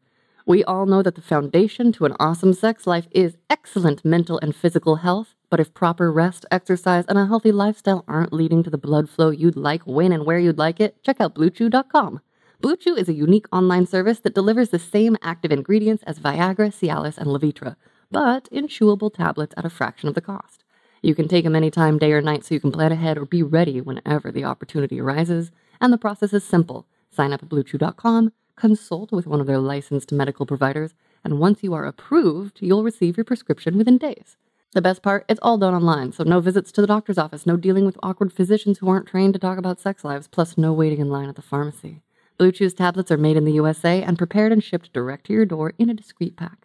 [0.47, 4.55] We all know that the foundation to an awesome sex life is excellent mental and
[4.55, 8.77] physical health, but if proper rest, exercise, and a healthy lifestyle aren't leading to the
[8.77, 12.19] blood flow you'd like when and where you'd like it, check out BlueChew.com.
[12.61, 16.69] Blue Chew is a unique online service that delivers the same active ingredients as Viagra,
[16.73, 17.75] Cialis, and Levitra,
[18.09, 20.63] but in chewable tablets at a fraction of the cost.
[21.01, 23.43] You can take them anytime, day or night, so you can plan ahead or be
[23.43, 25.51] ready whenever the opportunity arises.
[25.79, 26.87] And the process is simple.
[27.11, 31.73] Sign up at BlueChew.com, consult with one of their licensed medical providers, and once you
[31.73, 34.37] are approved, you'll receive your prescription within days.
[34.73, 37.55] The best part, it's all done online, so no visits to the doctor's office, no
[37.55, 40.99] dealing with awkward physicians who aren't trained to talk about sex lives, plus no waiting
[40.99, 42.01] in line at the pharmacy.
[42.37, 45.45] Blue Chew's tablets are made in the USA and prepared and shipped direct to your
[45.45, 46.64] door in a discreet pack.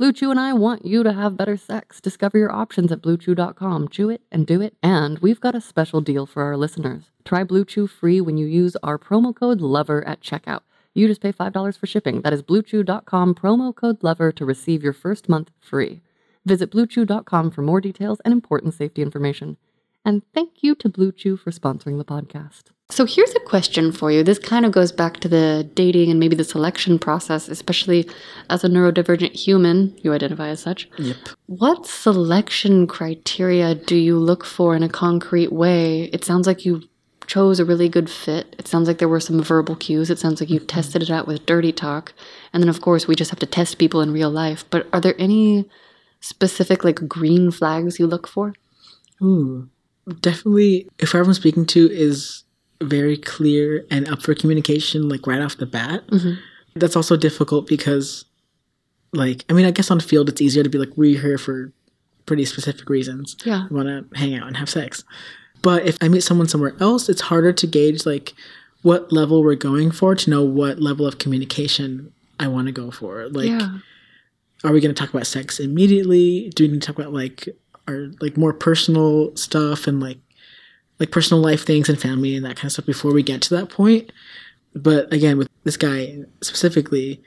[0.00, 2.00] Blue Chew and I want you to have better sex.
[2.00, 3.88] Discover your options at bluechew.com.
[3.88, 4.74] Chew it and do it.
[4.82, 7.10] And we've got a special deal for our listeners.
[7.22, 10.60] Try Blue Chew free when you use our promo code LOVER at checkout.
[10.94, 12.22] You just pay $5 for shipping.
[12.22, 16.00] That is bluechew.com promo code LOVER to receive your first month free.
[16.46, 19.58] Visit bluechew.com for more details and important safety information.
[20.10, 22.62] And thank you to Blue Chew for sponsoring the podcast.
[22.88, 24.24] So here's a question for you.
[24.24, 28.10] This kind of goes back to the dating and maybe the selection process, especially
[28.48, 30.88] as a neurodivergent human, you identify as such.
[30.98, 31.16] Yep.
[31.46, 36.10] What selection criteria do you look for in a concrete way?
[36.12, 36.82] It sounds like you
[37.28, 38.56] chose a really good fit.
[38.58, 40.10] It sounds like there were some verbal cues.
[40.10, 40.66] It sounds like you mm-hmm.
[40.66, 42.14] tested it out with dirty talk.
[42.52, 44.64] And then, of course, we just have to test people in real life.
[44.70, 45.70] But are there any
[46.18, 48.54] specific, like, green flags you look for?
[49.22, 49.68] Ooh,
[50.20, 50.88] definitely.
[50.98, 52.44] If whoever I'm speaking to is
[52.82, 56.40] very clear and up for communication, like right off the bat, mm-hmm.
[56.74, 58.24] that's also difficult because,
[59.12, 61.38] like, I mean, I guess on the Feeld it's easier to be like, we're here
[61.38, 61.72] for
[62.26, 63.36] pretty specific reasons.
[63.44, 63.66] Yeah.
[63.70, 65.04] We want to hang out and have sex.
[65.62, 68.32] But if I meet someone somewhere else, it's harder to gauge like
[68.82, 72.90] what level we're going for to know what level of communication I want to go
[72.90, 73.28] for.
[73.28, 73.78] Like, yeah.
[74.64, 76.50] are we going to talk about sex immediately?
[76.54, 77.48] Do we need to talk about like
[77.88, 80.18] our like more personal stuff and like
[80.98, 83.54] like personal life things and family and that kind of stuff before we get to
[83.56, 84.12] that point?
[84.74, 87.22] But again, with this guy specifically,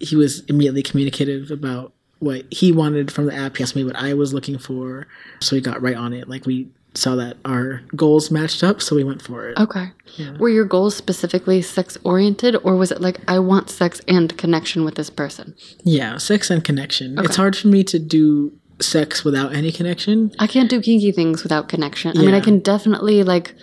[0.00, 3.56] he was immediately communicative about what he wanted from the app.
[3.56, 5.06] He asked me what I was looking for,
[5.40, 6.28] so we got right on it.
[6.28, 9.58] Like we saw that our goals matched up, so we went for it.
[9.58, 9.90] Okay.
[10.38, 14.84] Were your goals specifically sex oriented, or was it like, I want sex and connection
[14.84, 15.54] with this person?
[15.84, 17.18] Yeah, sex and connection.
[17.20, 20.32] It's hard for me to do sex without any connection.
[20.38, 22.16] I can't do kinky things without connection.
[22.16, 23.54] I mean, I can definitely like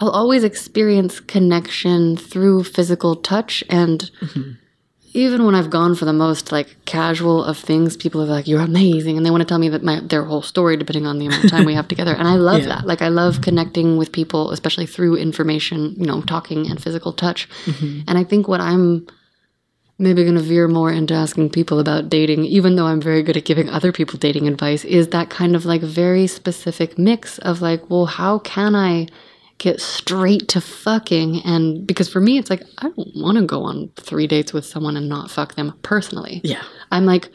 [0.00, 4.52] I'll always experience connection through physical touch and mm-hmm.
[5.12, 8.60] even when I've gone for the most like casual of things, people are like, "You're
[8.60, 11.26] amazing," and they want to tell me that my their whole story, depending on the
[11.26, 12.12] amount of time we have together.
[12.14, 12.68] And I love Yeah.
[12.68, 12.86] that.
[12.86, 17.48] Like, I love connecting with people, especially through information, you know, talking and physical touch.
[17.66, 18.00] Mm-hmm.
[18.08, 19.06] And I think what I'm
[19.98, 23.36] maybe going to veer more into asking people about dating, even though I'm very good
[23.36, 27.62] at giving other people dating advice, is that kind of like very specific mix of
[27.62, 29.06] like, well, how can I
[29.58, 31.42] get straight to fucking?
[31.44, 34.66] And because for me, it's like, I don't want to go on three dates with
[34.66, 36.40] someone and not fuck them personally.
[36.42, 36.64] Yeah.
[36.90, 37.30] I'm like,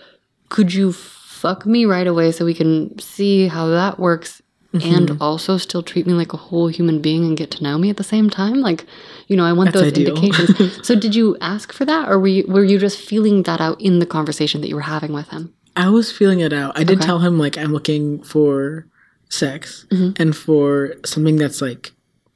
[0.50, 4.42] could you fuck me right away so we can see how that works
[4.74, 4.94] Mm-hmm.
[4.96, 7.90] and also still treat me like a whole human being and get to know me
[7.90, 8.62] at the same time?
[8.62, 8.86] Like,
[9.28, 10.16] you know, I want That's those ideal.
[10.16, 10.80] indications.
[10.88, 13.82] so did you ask for that or were you, were you just feeling that out
[13.82, 15.54] in the conversation that you were having with him?
[15.76, 16.78] I was feeling it out.
[16.78, 17.06] I did Okay.
[17.08, 18.86] tell him like I'm looking for
[19.30, 20.22] sex Mm-hmm.
[20.22, 21.92] and for something that's like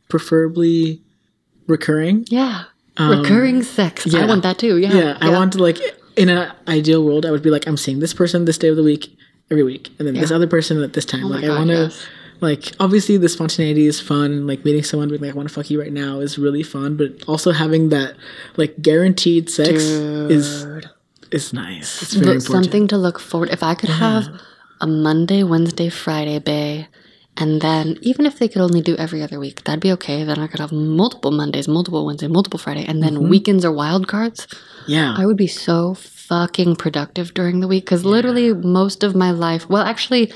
[0.10, 1.02] preferably
[1.68, 2.26] recurring.
[2.30, 2.64] Yeah.
[3.00, 4.06] Recurring sex.
[4.06, 4.20] Yeah.
[4.20, 4.78] I Um, want that too.
[4.78, 4.94] Yeah.
[4.94, 5.80] Yeah, I want to like
[6.16, 8.76] in an ideal world, I would be like I'm seeing this person this day of
[8.76, 9.18] the week
[9.52, 11.26] every week, and then this other person at this time.
[11.26, 11.74] Oh like I want to.
[11.90, 12.06] yes.
[12.44, 15.70] Like obviously the spontaneity is fun, like meeting someone being like I want to fuck
[15.70, 18.16] you right now is really fun, but also having that
[18.58, 20.66] like guaranteed sex is
[21.32, 22.02] is nice.
[22.02, 22.66] It's very important.
[22.66, 23.50] something to look forward.
[23.50, 24.28] If I could have
[24.82, 26.90] a Monday, Wednesday, Friday bay,
[27.38, 30.26] and then even if they could only do every other week, that'd be okay.
[30.26, 33.30] Then I could have multiple Mondays, multiple Wednesday, multiple Friday, and then mm-hmm.
[33.30, 34.48] weekends are wild cards.
[34.86, 35.16] Yeah.
[35.18, 39.70] I would be so fucking productive during the week because literally most of my life,
[39.70, 40.34] well, actually,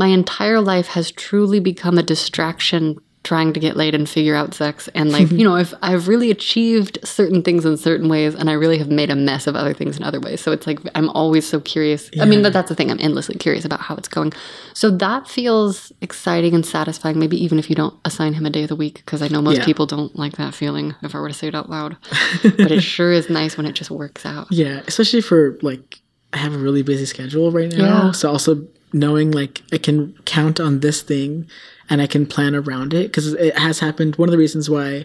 [0.00, 4.54] my entire life has truly become a distraction trying to get laid and figure out
[4.54, 4.88] sex.
[4.94, 8.54] And like, you know, if I've really achieved certain things in certain ways and I
[8.54, 10.40] really have made a mess of other things in other ways.
[10.40, 12.10] So it's like, I'm always so curious.
[12.18, 12.90] I mean, that, that's the thing.
[12.90, 14.32] I'm endlessly curious about how it's going.
[14.72, 18.62] So that feels exciting and satisfying, maybe even if you don't assign him a day
[18.62, 19.66] of the week, because I know most Yeah.
[19.66, 21.98] people don't like that feeling if I were to say it out loud.
[22.42, 24.46] but it sure is nice when it just works out.
[24.50, 26.00] Yeah, especially for like
[26.32, 28.06] I have a really busy schedule right now.
[28.06, 28.12] Yeah.
[28.12, 31.46] So also knowing like I can count on this thing
[31.88, 34.16] and I can plan around it because it has happened.
[34.16, 35.04] One of the reasons why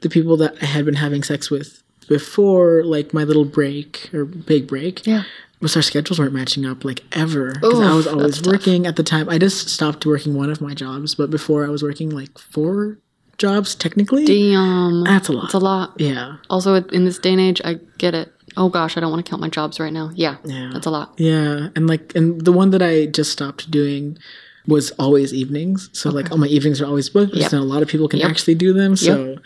[0.00, 4.24] the people that I had been having sex with before like my little break or
[4.24, 5.22] big break Yeah.
[5.60, 8.52] was our schedules weren't matching up like ever because I was always that's tough.
[8.52, 9.28] working at the time.
[9.28, 12.98] I just stopped working one of my jobs, but before I was working like four
[13.38, 14.24] jobs technically.
[14.24, 15.04] Damn.
[15.04, 15.44] That's a lot.
[15.46, 15.94] It's a lot.
[15.98, 16.36] Yeah.
[16.50, 18.32] Also, in this day and age, I get it.
[18.56, 20.10] Oh gosh, I don't want to count my jobs right now.
[20.14, 20.70] Yeah, Yeah.
[20.72, 21.14] that's a lot.
[21.18, 24.18] Yeah, and like, and the one that I just stopped doing
[24.66, 25.88] was always evenings.
[25.92, 27.52] So like, all my evenings are always booked, Yep.
[27.52, 28.30] and a lot of people can Yep.
[28.30, 28.96] actually do them.
[28.96, 29.36] So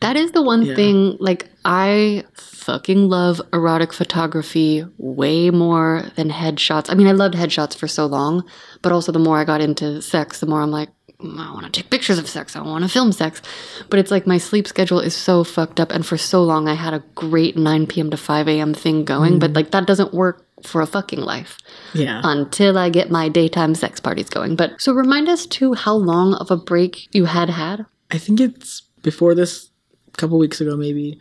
[0.00, 0.74] That is the one Yeah.
[0.74, 1.16] thing.
[1.18, 6.90] Like, I fucking love erotic photography way more than headshots.
[6.90, 8.44] I mean, I loved headshots for so long,
[8.82, 10.93] but also the more I got into sex, the more I'm like, "Mm,
[11.24, 12.54] Mm, I want to take pictures of sex.
[12.54, 13.40] I want to film sex.
[13.88, 15.90] But it's like my sleep schedule is so fucked up.
[15.90, 18.10] And for so long, I had a great 9 p.m.
[18.10, 18.74] to 5 a.m.
[18.74, 19.56] thing going, but mm.
[19.56, 21.58] like that doesn't work for a fucking life.
[21.94, 24.56] yeah, until I get my daytime sex parties going.
[24.56, 27.86] But so remind us too how long of a break you had had.
[28.10, 29.70] I think it's before this,
[30.08, 31.18] a couple weeks ago maybe.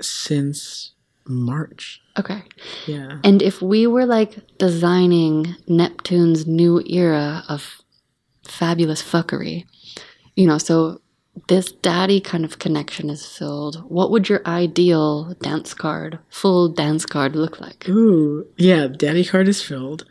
[0.00, 0.92] since
[1.26, 2.00] March.
[2.18, 2.42] Okay.
[2.86, 3.18] Yeah.
[3.22, 7.79] And if we were like designing Neptune's new era of
[8.44, 9.66] fabulous fuckery,
[10.36, 11.00] you know, so
[11.48, 13.82] this daddy kind of connection is filled.
[13.88, 17.88] What would your ideal dance card, full dance card look like?
[17.88, 20.04] Ooh, yeah, daddy card is filled.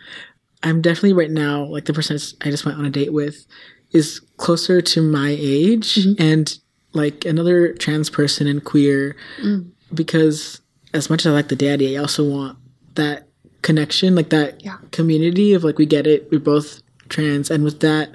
[0.63, 3.45] I'm definitely right now, like the person I just went on a date with
[3.91, 6.21] is closer to my age mm-hmm.
[6.21, 6.57] and
[6.93, 9.69] like another trans person and queer mm.
[9.93, 10.61] because
[10.93, 12.57] as much as I like the daddy, I also want
[12.95, 13.27] that
[13.61, 14.77] connection, like that Yeah.
[14.91, 18.09] community of like we get it, we're both trans and with that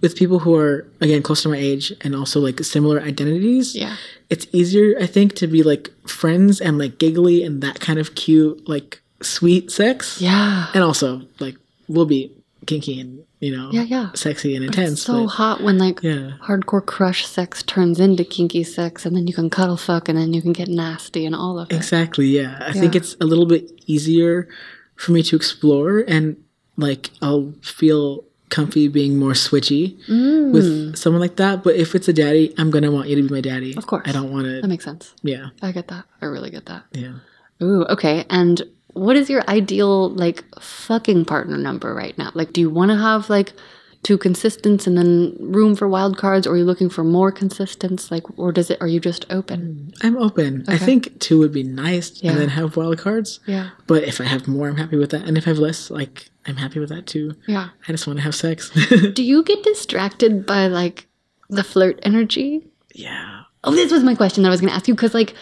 [0.00, 3.96] with people who are again close to my age and also like similar identities Yeah.
[4.30, 8.14] it's easier i think to be like friends and like giggly and that kind of
[8.14, 10.66] cute like sweet sex Yeah.
[10.74, 11.56] and also like
[11.88, 12.32] we'll be
[12.66, 14.10] kinky and you know Yeah, yeah.
[14.14, 18.24] sexy and intense It's so but hot when like yeah hardcore crush sex turns into
[18.24, 21.34] kinky sex and then you can cuddle fuck and then you can get nasty and
[21.34, 21.76] all of it.
[21.76, 24.48] exactly yeah i think it's a little bit easier
[24.96, 26.36] for me to explore and
[26.76, 30.52] like i'll feel comfy being more switchy Mm.
[30.52, 33.28] with someone like that but if it's a daddy i'm gonna want you to be
[33.34, 34.04] my daddy Of course.
[34.06, 34.60] i don't want to.
[34.60, 35.14] That makes sense.
[35.22, 36.04] yeah I get that.
[36.22, 36.84] I really get that.
[36.92, 37.14] yeah
[37.62, 38.24] Ooh, okay.
[38.30, 42.30] And what is your ideal like fucking partner number right now?
[42.34, 43.52] Like, do you want to have like
[44.06, 48.02] two consistents and then room for wild cards, or are you looking for more consistents?
[48.14, 48.78] Like, or does it?
[48.80, 49.58] Are you just open?
[49.60, 52.30] Mm, i'm open i think two would be nice Yeah.
[52.30, 53.66] and then have wild cards Yeah.
[53.90, 55.24] But if I have more, I'm happy with that.
[55.26, 56.16] And if I have less, like
[56.46, 57.26] I'm happy with that too.
[57.54, 57.66] Yeah.
[57.86, 58.58] I just want to have sex.
[59.18, 60.96] Do you get distracted by like
[61.58, 62.50] the flirt energy?
[62.94, 63.32] yeah.
[63.64, 65.34] Oh, this was my question that I was going to ask you because, like,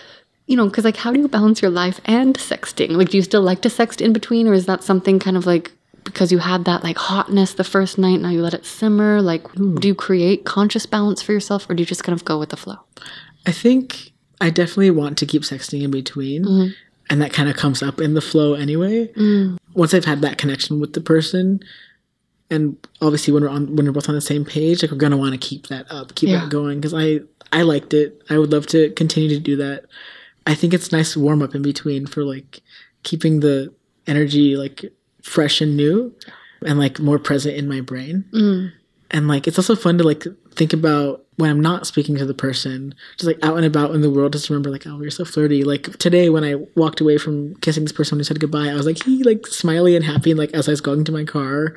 [0.46, 2.90] you know, because like, how do you balance your life and sexting?
[2.98, 5.44] Like, do you still like to sext in between, or is that something kind of
[5.44, 5.66] like
[6.04, 9.20] because you had that like hotness the first night, now you let it simmer?
[9.22, 12.38] Like, do you create conscious balance for yourself, or do you just kind of go
[12.38, 12.76] with the flow?
[13.46, 16.44] I think I definitely want to keep sexting in between.
[16.44, 16.72] Mm-hmm.
[17.10, 19.08] And that kind of comes up in the flow anyway.
[19.08, 19.58] Mm.
[19.74, 21.60] Once I've had that connection with the person,
[22.50, 25.16] and obviously when we're on when we're both on the same page, like we're gonna
[25.18, 26.40] want to keep that up, keep Yeah.
[26.40, 26.80] that going.
[26.80, 27.20] Because I
[27.52, 28.22] I liked it.
[28.30, 29.84] I would love to continue to do that.
[30.46, 32.60] I think it's nice to warm up in between for like
[33.02, 33.72] keeping the
[34.06, 34.92] energy like
[35.24, 36.14] fresh and new
[36.64, 38.24] and like more present in my brain.
[38.32, 38.72] Mm.
[39.10, 42.34] And like it's also fun to like think about when I'm not speaking to the
[42.34, 45.24] person, just like out and about in the world, just remember like, oh, we're so
[45.24, 45.64] flirty.
[45.64, 48.86] Like today when I walked away from kissing this person who said goodbye, I was
[48.86, 51.74] like, he like smiley and happy, and like as I was going to my car.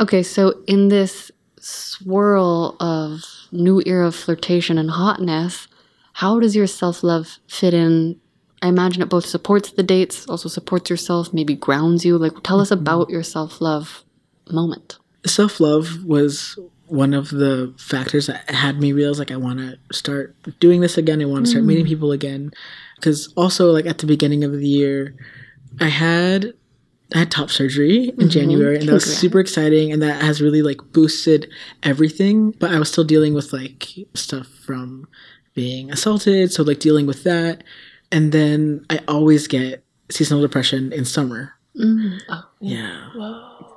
[0.00, 5.68] Okay, so in this swirl of new era of flirtation and hotness,
[6.14, 8.20] how does your self love fit in?
[8.62, 12.16] I imagine it both supports the dates, also supports yourself, maybe grounds you.
[12.16, 12.82] Like, tell us mm-hmm.
[12.82, 14.04] about your self love
[14.50, 14.98] moment.
[15.26, 19.78] Self love was one of the factors that had me realize like I want to
[19.92, 21.22] start doing this again.
[21.22, 21.88] I want to start meeting mm.
[21.88, 22.52] people again.
[22.96, 25.16] Because also like at the beginning of the year,
[25.80, 26.52] I had
[27.14, 28.28] I had top surgery in mm-hmm.
[28.28, 31.50] January, and that was super exciting, and that has really like boosted
[31.82, 32.52] everything.
[32.52, 35.08] But I was still dealing with like stuff from
[35.54, 37.64] being assaulted, so like dealing with that,
[38.12, 41.54] and then I always get seasonal depression in summer.
[41.80, 43.08] Oh, Yeah.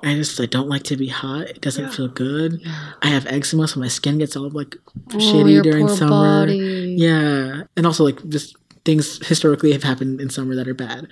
[0.04, 1.48] I just I don't like to be hot.
[1.50, 2.62] It doesn't feel good.
[3.02, 4.76] I have eczema, so my skin gets all like
[5.14, 6.10] Oh, shitty during summer.
[6.46, 6.96] body.
[7.00, 11.08] Yeah, and also like just things historically have happened in summer that are bad.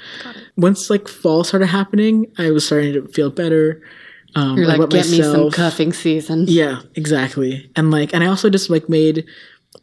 [0.58, 3.82] Once like fall started happening, I was starting to feel better.
[4.36, 5.54] Um, You're like, about get me some myself.
[5.54, 6.46] cuffing season.
[6.48, 7.72] Yeah, exactly.
[7.76, 9.26] And like, and I also just like made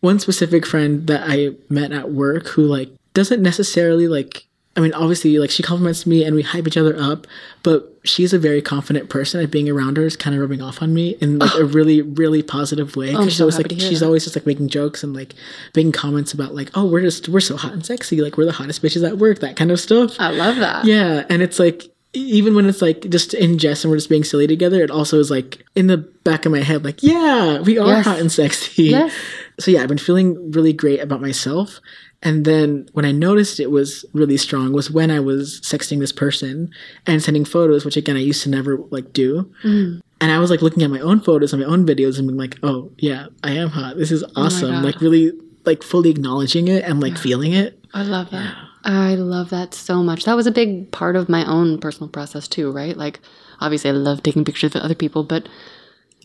[0.01, 4.47] one specific friend that I met at work who like doesn't necessarily like.
[4.77, 7.27] I mean, obviously, like she compliments me and we hype each other up,
[7.65, 9.41] but she's a very confident person.
[9.41, 12.03] And being around her is kind of rubbing off on me in like a really,
[12.03, 13.09] really positive way.
[13.09, 14.07] Oh, because she's so always like, she's that.
[14.07, 15.35] always just like making jokes and like
[15.75, 18.53] making comments about like, oh, we're just we're so hot and sexy, like we're the
[18.53, 20.15] hottest bitches at work, that kind of stuff.
[20.21, 20.85] I love that.
[20.85, 24.25] Yeah, and it's like even when it's like just in jest and we're just being
[24.25, 27.77] silly together, it also is like in the back of my head, like, yeah, we
[27.77, 28.05] are Yes.
[28.05, 28.85] hot and sexy.
[28.85, 29.13] Yes.
[29.59, 31.81] So yeah, I've been feeling really great about myself.
[32.23, 36.13] And then when I noticed it was really strong was when I was sexting this
[36.13, 36.71] person
[37.07, 39.51] and sending photos, which again I used to never like do.
[39.65, 40.01] Mm.
[40.21, 42.39] And I was like looking at my own photos and my own videos and being
[42.39, 43.97] like, oh yeah, I am hot.
[43.97, 44.75] This is awesome.
[44.75, 45.33] Oh like really
[45.65, 47.79] like fully acknowledging it and like feeling it.
[47.95, 48.55] I love that.
[48.85, 50.25] I love that so much.
[50.25, 52.97] That was a big part of my own personal process too, right?
[52.97, 53.21] Like,
[53.61, 55.49] obviously, I love taking pictures of other people, but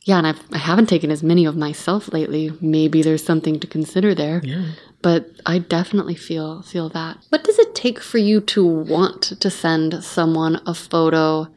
[0.05, 2.51] yeah, and I've, I haven't taken as many of myself lately.
[2.61, 4.39] Maybe there's something to consider there.
[4.43, 4.67] Yeah.
[5.01, 7.17] But I definitely feel feel that.
[7.29, 11.47] What does it take for you to want to send someone a photo?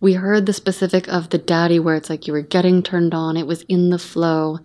[0.00, 3.38] We heard the specific of the daddy where it's like you were getting turned on,
[3.38, 4.58] it was in the flow.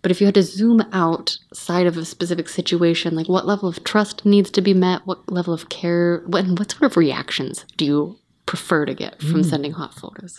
[0.00, 3.82] But if you had to zoom outside of a specific situation, like what level of
[3.84, 7.66] trust needs to be met, what level of care, what, and what sort of reactions
[7.76, 9.44] do you prefer to get from mm.
[9.44, 10.38] sending hot photos?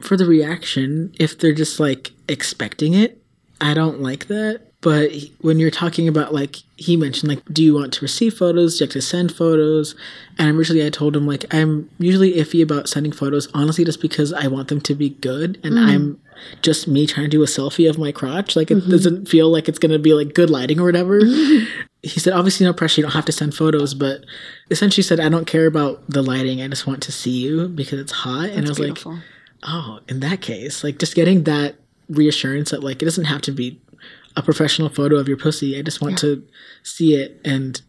[0.00, 3.22] For the reaction, if they're just like expecting it,
[3.60, 4.72] I don't like that.
[4.80, 8.76] But when you're talking about like he mentioned like, do you want to receive photos?
[8.76, 9.94] Do you like to send photos?
[10.38, 14.32] And originally I told him like I'm usually iffy about sending photos, honestly, just because
[14.32, 15.88] I want them to be good, and mm-hmm.
[15.88, 16.20] I'm
[16.62, 18.56] just me trying to do a selfie of my crotch.
[18.56, 18.90] Like it mm-hmm.
[18.90, 21.20] doesn't feel like it's gonna be like good lighting or whatever.
[22.02, 23.00] he said, obviously no pressure.
[23.00, 24.24] You don't have to send photos, but
[24.68, 26.60] essentially said, I don't care about the lighting.
[26.60, 28.48] I just want to see you because it's hot.
[28.50, 29.18] and I was like, Beautiful.
[29.62, 31.76] Oh, in that case, like just getting that
[32.08, 33.80] reassurance that like it doesn't have to be
[34.36, 35.78] a professional photo of your pussy.
[35.78, 36.46] I just want to
[36.82, 37.80] see it and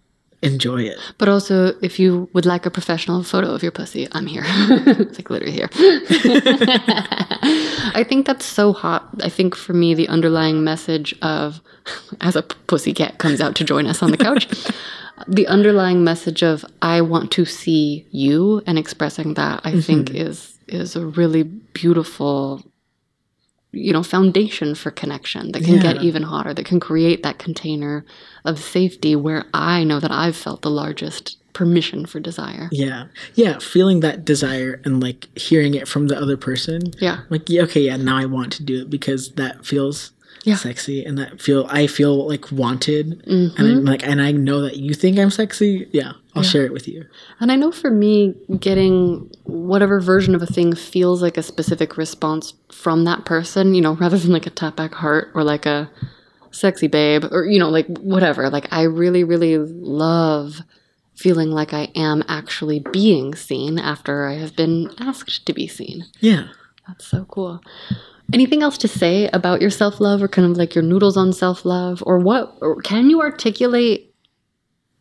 [0.43, 0.99] enjoy it.
[1.17, 4.43] But also, if you would like a professional photo of your pussy, I'm here.
[4.45, 5.69] it's like literally here.
[7.95, 9.09] I think that's so hot.
[9.23, 11.61] I think for me, the underlying message of,
[12.21, 14.47] as a pussy cat comes out to join us on the couch,
[15.27, 20.27] the underlying message of I want to see you and expressing that, I think mm-hmm.
[20.27, 22.63] is is a really beautiful
[23.71, 28.05] you know foundation for connection that can get even hotter that can create that container
[28.45, 33.05] of safety where i know that i've felt the largest permission for desire Yeah.
[33.35, 33.59] Yeah.
[33.59, 36.79] Feeling that desire and like hearing it from the other person.
[36.97, 40.13] yeah Like, yeah, okay, yeah, now I want to do it because that feels
[40.45, 40.55] Yeah.
[40.55, 43.55] sexy and that feel I feel like wanted Mm-hmm.
[43.61, 45.87] and I'm like and I know that you think I'm sexy.
[45.91, 46.13] Yeah.
[46.35, 47.05] I'll share it with you.
[47.39, 51.95] and i know for me getting whatever version of a thing feels like a specific
[51.97, 55.65] response from that person you know rather than like a tap back heart or like
[55.65, 55.89] a
[56.51, 60.61] sexy babe or you know like whatever like i really really love
[61.15, 66.05] feeling like i am actually being seen after i have been asked to be seen
[66.19, 66.47] Yeah.
[66.87, 67.61] That's so cool.
[68.33, 71.31] Anything else to say about your self love or kind of like your noodles on
[71.31, 72.03] self love?
[72.05, 72.57] Or what?
[72.59, 74.12] Or can you articulate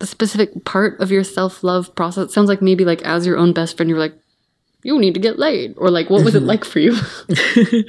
[0.02, 2.26] a specific part of your self love process?
[2.28, 4.14] It sounds like maybe like as your own best friend, you're like,
[4.82, 5.74] you need to get laid.
[5.78, 6.94] Or like, what was it like for you?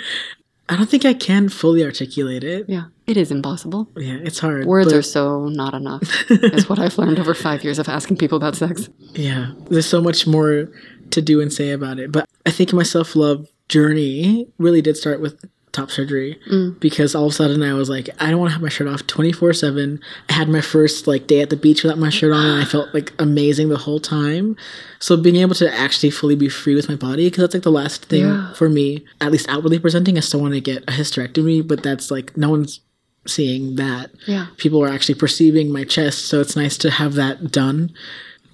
[0.69, 2.69] I don't think I can fully articulate it.
[2.69, 3.89] yeah, it is impossible.
[3.97, 4.65] Yeah, it's hard.
[4.65, 8.37] Words are so not enough, is what I've learned over five years of asking people
[8.37, 8.87] about sex.
[9.11, 10.71] Yeah, there's so much more
[11.11, 12.11] to do and say about it.
[12.13, 15.43] But I think my self love journey really did start with
[15.73, 16.79] top surgery mm.
[16.79, 18.87] because all of a sudden I was like, I don't want to have my shirt
[18.87, 19.99] off 24 7.
[20.29, 22.65] I had my first like day at the beach without my shirt on and I
[22.65, 24.55] felt like amazing the whole time.
[24.99, 27.71] So being able to actually fully be free with my body, because that's like the
[27.71, 28.53] last thing Yeah.
[28.53, 32.09] for me, at least outwardly presenting, I still want to get a hysterectomy, but that's
[32.09, 32.79] like no one's
[33.25, 34.47] seeing that Yeah.
[34.57, 37.91] people are actually perceiving my chest so it's nice to have that done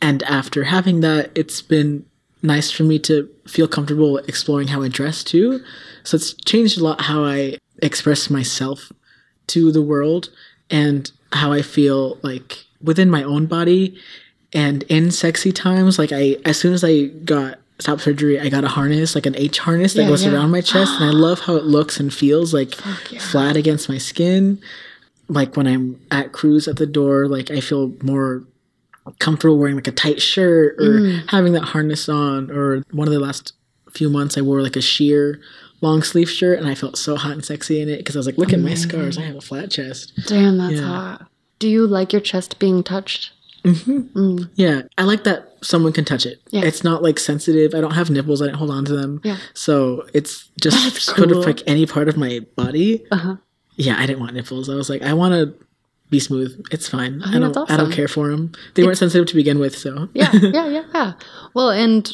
[0.02, 2.06] and after having that it's been
[2.42, 5.64] nice for me to feel comfortable exploring how i dress too.
[6.04, 8.92] So it's changed a lot how i express myself
[9.48, 10.30] to the world
[10.70, 13.98] and how i feel like within my own body.
[14.54, 18.64] And in sexy times like i as soon as i got top surgery i got
[18.66, 20.34] a harness like an h harness that Yeah, goes yeah.
[20.34, 20.92] around my chest.
[21.00, 24.60] And i love how it looks and feels like flat against my skin.
[25.28, 28.44] Like when I'm at cruise at the door, like I feel more
[29.20, 31.30] comfortable wearing like a tight shirt or mm.
[31.30, 32.52] having that harness on.
[32.52, 33.54] Or one of the last
[33.92, 35.42] few months, I wore like a sheer
[35.82, 38.26] long sleeve shirt and I felt so hot and sexy in it because I was
[38.26, 38.78] like, look at my mm.
[38.78, 39.18] scars.
[39.18, 40.14] I have a flat chest.
[40.28, 40.82] Damn, that's Yeah.
[40.82, 41.28] hot.
[41.60, 43.32] Do you like your chest being touched?
[43.64, 44.18] Mm-hmm.
[44.18, 44.50] Mm.
[44.56, 46.40] Yeah, I like that someone can touch it.
[46.50, 46.64] Yeah.
[46.64, 47.76] It's not like sensitive.
[47.76, 48.42] I don't have nipples.
[48.42, 49.20] I didn't hold on to them.
[49.24, 49.38] Yeah.
[49.54, 51.40] So it's just That's sort cool.
[51.40, 53.06] of like any part of my body.
[53.12, 53.36] Uh-huh.
[53.76, 54.70] Yeah, I didn't want nipples.
[54.70, 55.66] I was like, I want to
[56.10, 56.60] be smooth.
[56.72, 57.22] It's fine.
[57.24, 57.54] I think don't.
[57.54, 58.52] that's I don't care for them.
[58.74, 61.14] They weren't sensitive to begin with, so yeah, yeah, yeah, yeah.
[61.54, 62.12] Well, and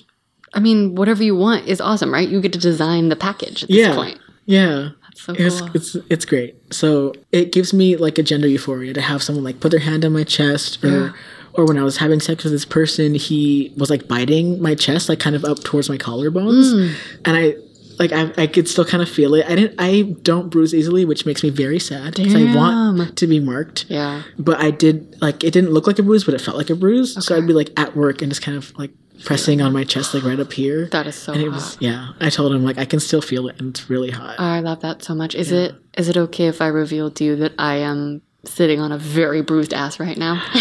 [0.53, 2.27] I mean, whatever you want is awesome, right?
[2.27, 4.19] You get to design the package at this yeah, point.
[4.45, 4.89] yeah.
[5.07, 5.69] That's so It's, cool.
[5.73, 6.55] it's it's great.
[6.73, 10.03] So it gives me like a gender euphoria to have someone like put their hand
[10.05, 11.09] on my chest or Yeah.
[11.53, 15.07] or when I was having sex with this person, he was like biting my chest,
[15.07, 16.93] like kind of up towards my collarbones, Mm.
[17.25, 17.55] and I
[17.99, 19.45] like I, I could still kind of feel it.
[19.45, 23.27] I didn't I don't bruise easily, which makes me very sad because I want to
[23.27, 23.85] be marked.
[23.89, 24.23] yeah.
[24.37, 26.75] But I did like it didn't look like a bruise, but it felt like a
[26.75, 27.23] bruise.
[27.25, 28.91] So I'd be like at work and just kind of like
[29.23, 30.87] pressing on my chest, like right up here.
[30.87, 31.55] That is so and it hot.
[31.55, 32.09] was yeah.
[32.19, 34.35] I told him like I can still feel it, and it's really hot.
[34.39, 35.35] Oh, I love that so much.
[35.35, 38.91] Is it is it okay if I reveal to you that I am sitting on
[38.91, 40.35] a very bruised ass right now?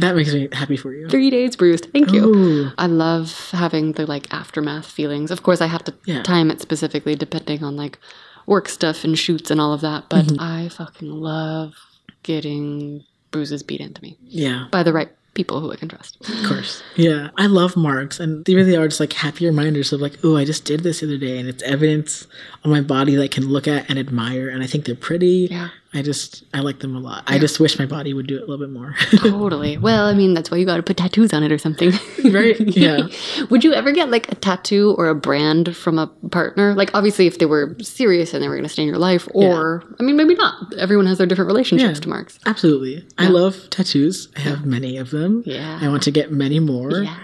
[0.00, 1.08] that makes me happy for you.
[1.08, 1.88] Three days bruised.
[1.92, 2.24] Thank you.
[2.34, 2.70] Ooh.
[2.78, 5.30] I love having the like aftermath feelings.
[5.30, 6.22] Of course, I have to Yeah.
[6.22, 7.98] time it specifically depending on like
[8.46, 10.08] work stuff and shoots and all of that.
[10.08, 10.40] But Mm-hmm.
[10.40, 11.74] I fucking love
[12.22, 14.66] getting bruises beat into me Yeah.
[14.70, 16.16] by the right people who I can trust.
[16.28, 16.82] Of course.
[16.96, 17.28] Yeah.
[17.38, 20.44] I love marks and they really are just like happy reminders of like, oh, I
[20.44, 22.26] just did this the other day and it's evidence
[22.64, 25.46] on my body that I can look at and admire and I think they're pretty.
[25.50, 25.68] Yeah.
[25.92, 27.24] I just I like them a lot.
[27.26, 28.94] I just wish my body would do it a little bit more.
[29.16, 29.76] totally.
[29.90, 31.90] Well, I mean, that's why you got to put tattoos on it or something.
[32.32, 32.60] right?
[32.60, 33.08] Yeah.
[33.50, 36.74] Would you ever get like a tattoo or a brand from a partner?
[36.74, 39.26] Like, obviously, if they were serious and they were going to stay in your life,
[39.34, 40.74] or, I mean, maybe not.
[40.74, 42.02] Everyone has their different relationships Yeah.
[42.02, 42.38] to marks.
[42.46, 43.04] Absolutely.
[43.18, 44.28] I love tattoos.
[44.36, 45.42] I have many of them.
[45.46, 45.78] Yeah.
[45.82, 47.02] I want to get many more.
[47.02, 47.16] Yeah.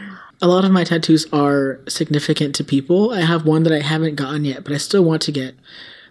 [0.42, 3.12] A lot of my tattoos are significant to people.
[3.12, 5.54] I have one that I haven't gotten yet, but I still want to get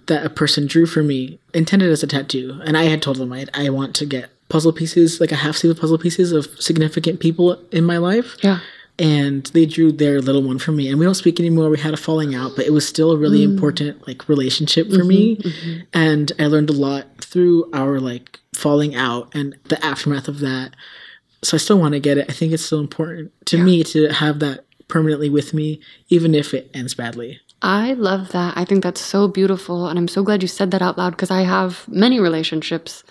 [0.08, 2.60] that a person drew for me, intended as a tattoo.
[2.66, 5.58] And I had told them I, I want to get puzzle pieces, like a half
[5.58, 8.38] sleeve of puzzle pieces of significant people in my life.
[8.44, 8.60] Yeah.
[8.98, 10.90] And they drew their little one for me.
[10.90, 11.70] And we don't speak anymore.
[11.70, 13.52] We had a falling out, but it was still a really mm.
[13.52, 15.36] important like relationship for mm-hmm, me.
[15.38, 15.82] Mm-hmm.
[15.94, 20.76] And I learned a lot through our like falling out and the aftermath of that
[21.46, 22.26] so I still want to get it.
[22.28, 25.80] I think it's still important to me to have that permanently with me,
[26.10, 27.40] even if it ends badly.
[27.66, 28.56] I love that.
[28.56, 29.88] I think that's so beautiful.
[29.88, 33.04] And I'm so glad you said that out loud because I have many relationships,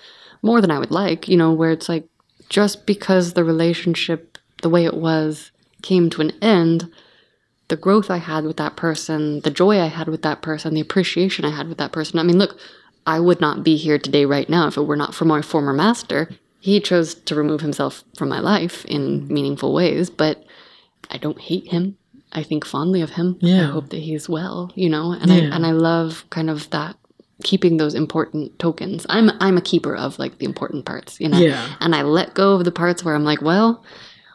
[0.42, 2.06] more than I would like, you know, where it's like
[2.48, 5.50] just because the relationship, the way it was,
[5.82, 6.88] came to an end,
[7.66, 10.80] the growth I had with that person, the joy I had with that person, the
[10.80, 12.20] appreciation I had with that person.
[12.20, 12.56] I mean, look,
[13.08, 15.72] I would not be here today right now if it were not for my former
[15.72, 16.30] master.
[16.60, 20.44] He chose to remove himself from my life in meaningful ways, but
[21.10, 21.98] I don't hate him.
[22.34, 23.36] I think fondly of him.
[23.40, 23.68] Yeah.
[23.68, 25.36] I hope that he's well, you know, and Yeah.
[25.36, 26.96] I and I love kind of that
[27.42, 29.06] keeping those important tokens.
[29.08, 31.38] I'm I'm a keeper of like the important parts, you know.
[31.38, 31.76] Yeah.
[31.80, 33.84] And I let go of the parts where I'm like, well,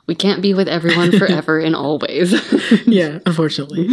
[0.08, 2.34] we can't be with everyone forever in all ways.
[2.86, 3.88] Yeah, unfortunately.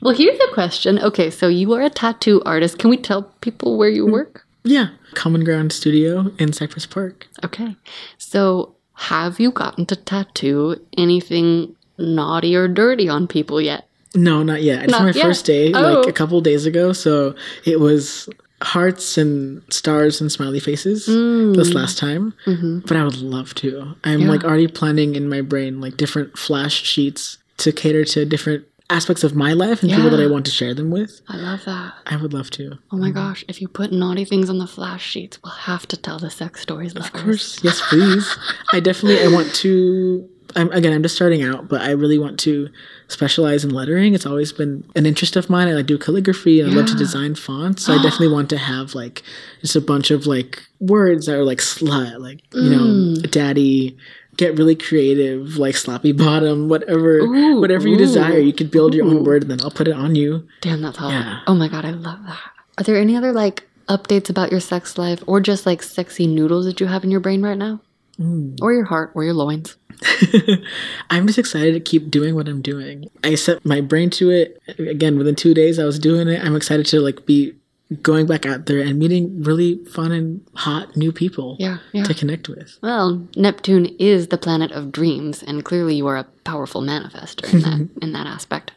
[0.00, 0.98] well, here's a question.
[0.98, 2.78] Okay, so you are a tattoo artist.
[2.78, 4.12] Can we tell people where you mm.
[4.12, 4.46] work?
[4.62, 4.88] Yeah.
[5.14, 7.28] Common Ground Studio in Cypress Park.
[7.44, 7.76] Okay.
[8.16, 13.88] So, have you gotten to tattoo anything naughty or dirty on people yet?
[14.14, 14.84] No, not yet.
[14.84, 15.24] It's Not my yet.
[15.24, 15.80] first day, Oh.
[15.80, 16.92] like a couple days ago.
[16.92, 17.34] So
[17.64, 18.28] it was
[18.62, 21.54] hearts and stars and smiley faces mm.
[21.56, 22.32] this last time.
[22.46, 22.80] Mm-hmm.
[22.80, 23.94] But I would love to.
[24.04, 28.64] I'm like already planning in my brain like different flash sheets to cater to different
[28.90, 31.20] aspects of my life and people that I want to share them with.
[31.28, 31.94] I love that.
[32.06, 32.78] I would love to.
[32.92, 33.14] Oh my mm-hmm.
[33.14, 36.34] gosh, if you put naughty things on the flash sheets, we'll have to tell the
[36.38, 37.14] X Stories lovers.
[37.14, 38.36] Of course, yes, please.
[38.72, 40.28] I definitely I want to.
[40.56, 40.92] I'm again.
[40.92, 42.68] I'm just starting out, but I really want to
[43.08, 44.14] specialize in lettering.
[44.14, 45.68] It's always been an interest of mine.
[45.68, 47.84] I do calligraphy and I love to design fonts.
[47.84, 49.22] So I definitely want to have like
[49.60, 53.30] just a bunch of like words that are like slut, like you know, Mm.
[53.30, 53.96] daddy.
[54.36, 58.38] Get really creative, like sloppy bottom, whatever, Ooh, whatever you ooh, desire.
[58.38, 59.18] You could build your ooh.
[59.18, 60.44] own word, and then I'll put it on you.
[60.60, 61.10] Damn, that's hot.
[61.10, 61.38] Yeah.
[61.46, 62.40] Oh my god, I love that.
[62.76, 66.64] Are there any other like updates about your sex life or just like sexy noodles
[66.64, 67.80] that you have in your brain right now?
[68.18, 68.58] Mm.
[68.60, 69.76] Or your heart or your loins?
[71.10, 73.10] I'm just excited to keep doing what I'm doing.
[73.22, 74.60] I set my brain to it.
[74.78, 76.42] Again, within two days, I was doing it.
[76.44, 77.54] I'm excited to like be
[78.02, 82.04] going back out there and meeting really fun and hot new people Yeah, yeah.
[82.04, 82.78] to connect with.
[82.82, 87.60] Well, Neptune is the planet of dreams, and clearly you are a powerful manifester in
[87.60, 88.72] that in that aspect.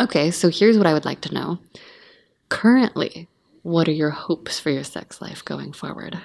[0.00, 1.58] Okay, so here's what I would like to know.
[2.48, 3.28] Currently,
[3.62, 6.18] what are your hopes for your sex life going forward?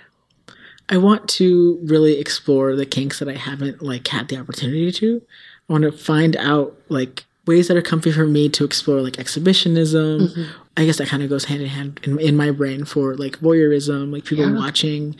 [0.89, 5.21] I want to really explore the kinks that I haven't like had the opportunity to.
[5.69, 9.19] I want to find out like ways that are comfy for me to explore like
[9.19, 10.27] exhibitionism.
[10.29, 10.43] Mm-hmm.
[10.77, 13.39] I guess that kind of goes hand in hand in, in my brain for like
[13.39, 14.55] voyeurism, like people Yeah.
[14.57, 15.15] watching.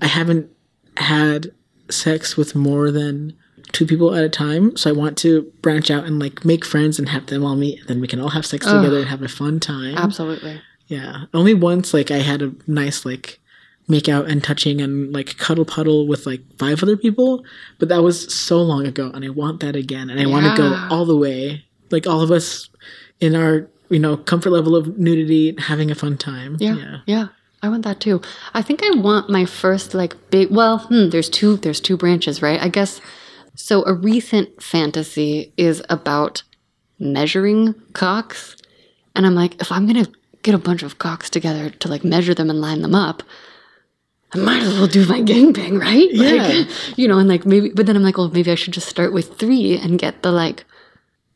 [0.00, 0.50] I haven't
[0.96, 1.52] had
[1.90, 3.34] sex with more than
[3.72, 6.98] two people at a time, so I want to branch out and like make friends
[6.98, 9.22] and have them all meet, and then we can all have sex together and have
[9.22, 9.96] a fun time.
[9.96, 10.60] Absolutely.
[10.86, 11.24] Yeah.
[11.34, 13.40] Only once like I had a nice like
[13.88, 17.44] make out and touching and like cuddle puddle with like five other people,
[17.78, 20.54] but that was so long ago and I want that again and I want to
[20.62, 21.64] go all the way.
[21.90, 22.68] Like all of us
[23.20, 26.56] in our, you know, comfort level of nudity having a fun time.
[26.60, 26.96] Yeah, Yeah.
[27.06, 27.26] yeah.
[27.62, 28.20] I want that too.
[28.54, 30.50] I think I want my first like big.
[30.50, 31.56] Well, hmm, there's two.
[31.56, 32.60] There's two branches, right?
[32.62, 33.00] I guess.
[33.56, 36.44] So a recent fantasy is about
[37.00, 38.56] measuring cocks,
[39.16, 40.06] and I'm like, if I'm gonna
[40.44, 43.24] get a bunch of cocks together to like measure them and line them up,
[44.34, 46.08] I might as well do my gangbang, right?
[46.12, 46.42] Yeah.
[46.46, 46.68] Like,
[46.98, 49.12] you know, and like maybe, but then I'm like, well, maybe I should just start
[49.12, 50.64] with three and get the like,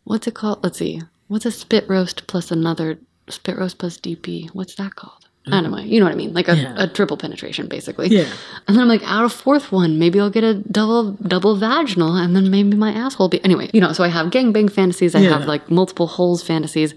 [0.04, 0.62] what's it called?
[0.62, 4.50] Let's see, what's a spit roast plus another spit roast plus DP?
[4.54, 5.18] What's that called?
[5.50, 6.74] Anyway, you know what I mean, like a, Yeah.
[6.76, 8.06] a triple penetration, basically.
[8.08, 8.26] Yeah.
[8.68, 12.14] And then I'm like, out of fourth one, maybe I'll get a double double vaginal,
[12.14, 13.68] and then maybe my asshole be anyway.
[13.72, 15.16] You know, so I have gangbang fantasies.
[15.16, 15.30] I Yeah.
[15.38, 16.94] have like multiple holes fantasies.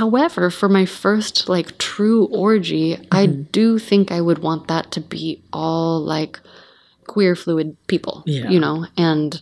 [0.00, 3.42] However, for my first like true orgy, I Mm-hmm.
[3.58, 6.38] do think I would want that to be all like
[7.06, 8.22] queer fluid people.
[8.26, 8.50] Yeah.
[8.50, 9.40] You know, and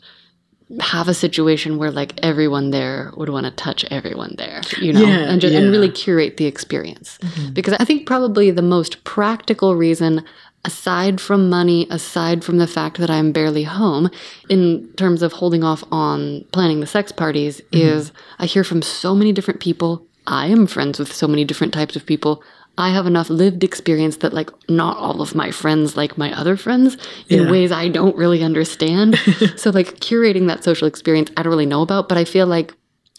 [0.81, 5.03] have a situation where like everyone there would want to touch everyone there, you know,
[5.03, 7.19] Yeah, and, just, and really curate the experience.
[7.21, 7.53] Mm-hmm.
[7.53, 10.25] Because I think probably the most practical reason,
[10.65, 14.09] aside from money, aside from the fact that I'm barely home,
[14.49, 17.87] in terms of holding off on planning the sex parties, Mm-hmm.
[17.99, 20.07] is I hear from so many different people.
[20.27, 22.43] I am friends with so many different types of people.
[22.77, 26.57] I have enough lived experience that, like, not all of my friends like my other
[26.57, 26.97] friends
[27.29, 27.51] in Yeah.
[27.51, 29.17] ways I don't really understand.
[29.57, 32.75] so, like, curating that social experience, I don't really know about, but I feel like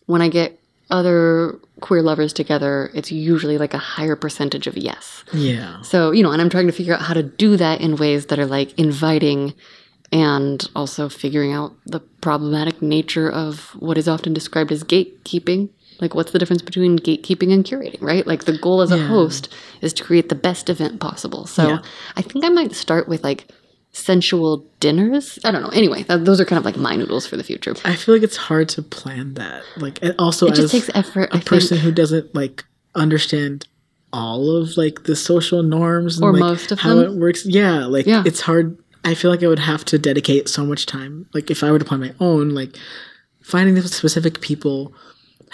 [0.08, 0.60] when I get
[0.92, 5.24] other queer lovers together, it's usually like a higher percentage of yes.
[5.34, 5.82] Yeah.
[5.82, 8.28] So, you know, and I'm trying to figure out how to do that in ways
[8.28, 9.54] that are like inviting
[10.12, 15.70] and also figuring out the problematic nature of what is often described as gatekeeping.
[16.02, 18.26] Like, what's the difference between gatekeeping and curating, right?
[18.28, 19.08] Like, the goal as a Yeah.
[19.08, 19.48] host
[19.82, 21.46] is to create the best event possible.
[21.48, 21.80] So, Yeah.
[22.18, 23.48] I think I might start with like
[23.92, 25.40] sensual dinners.
[25.46, 25.70] I don't know.
[25.70, 27.76] Anyway, th- those are kind of like my noodles for the future.
[27.86, 29.64] I feel like it's hard to plan that.
[29.78, 31.30] Like, and also It just takes effort.
[31.32, 31.86] I a person think.
[31.86, 33.68] who doesn't like understand
[34.12, 37.06] all of like the social norms and Or like, most of how them.
[37.14, 37.46] it works.
[37.46, 38.24] Yeah, like Yeah.
[38.26, 38.78] it's hard.
[39.06, 41.28] I feel like I would have to dedicate so much time.
[41.34, 42.76] Like if I were to plan my own, like
[43.42, 44.94] finding the specific people,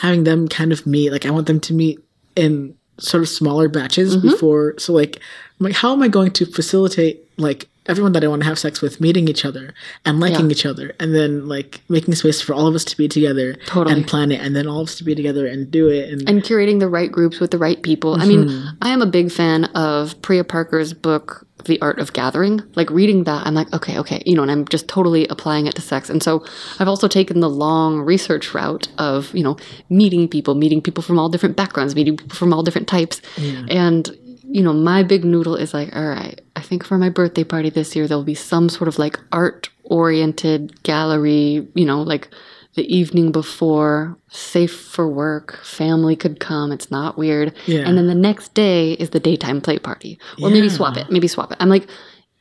[0.01, 1.11] having them kind of meet.
[1.11, 1.99] Like I want them to meet
[2.35, 4.29] in sort of smaller batches Mm-hmm.
[4.29, 4.75] before.
[4.77, 5.17] So like,
[5.59, 8.59] I'm like how am I going to facilitate like everyone that I want to have
[8.59, 9.73] sex with meeting each other
[10.05, 10.51] and liking Yeah.
[10.51, 13.95] each other, and then like making space for all of us to be together Totally.
[13.95, 16.09] and plan it, and then all of us to be together and do it.
[16.11, 18.15] And, and curating the right groups with the right people.
[18.15, 18.47] I Mm-hmm.
[18.47, 22.61] mean, I am a big fan of Priya Parker's book, The Art of Gathering.
[22.75, 25.73] Like reading that, I'm like, okay, okay, you know, and I'm just totally applying it
[25.75, 26.09] to sex.
[26.09, 26.45] And so
[26.79, 29.57] I've also taken the long research route of, you know,
[29.89, 33.21] meeting people, meeting people from all different backgrounds, meeting people from all different types.
[33.69, 34.09] And,
[34.43, 37.71] you know, my big noodle is like, all right, I think for my birthday party
[37.71, 42.29] this year, there'll be some sort of like art oriented gallery, you know, like
[42.75, 47.55] the evening before, safe for work, family could come, it's not weird.
[47.65, 47.79] Yeah.
[47.79, 50.19] And then the next day is the daytime play party.
[50.39, 51.57] Or maybe swap it, maybe swap it.
[51.59, 51.87] I'm like,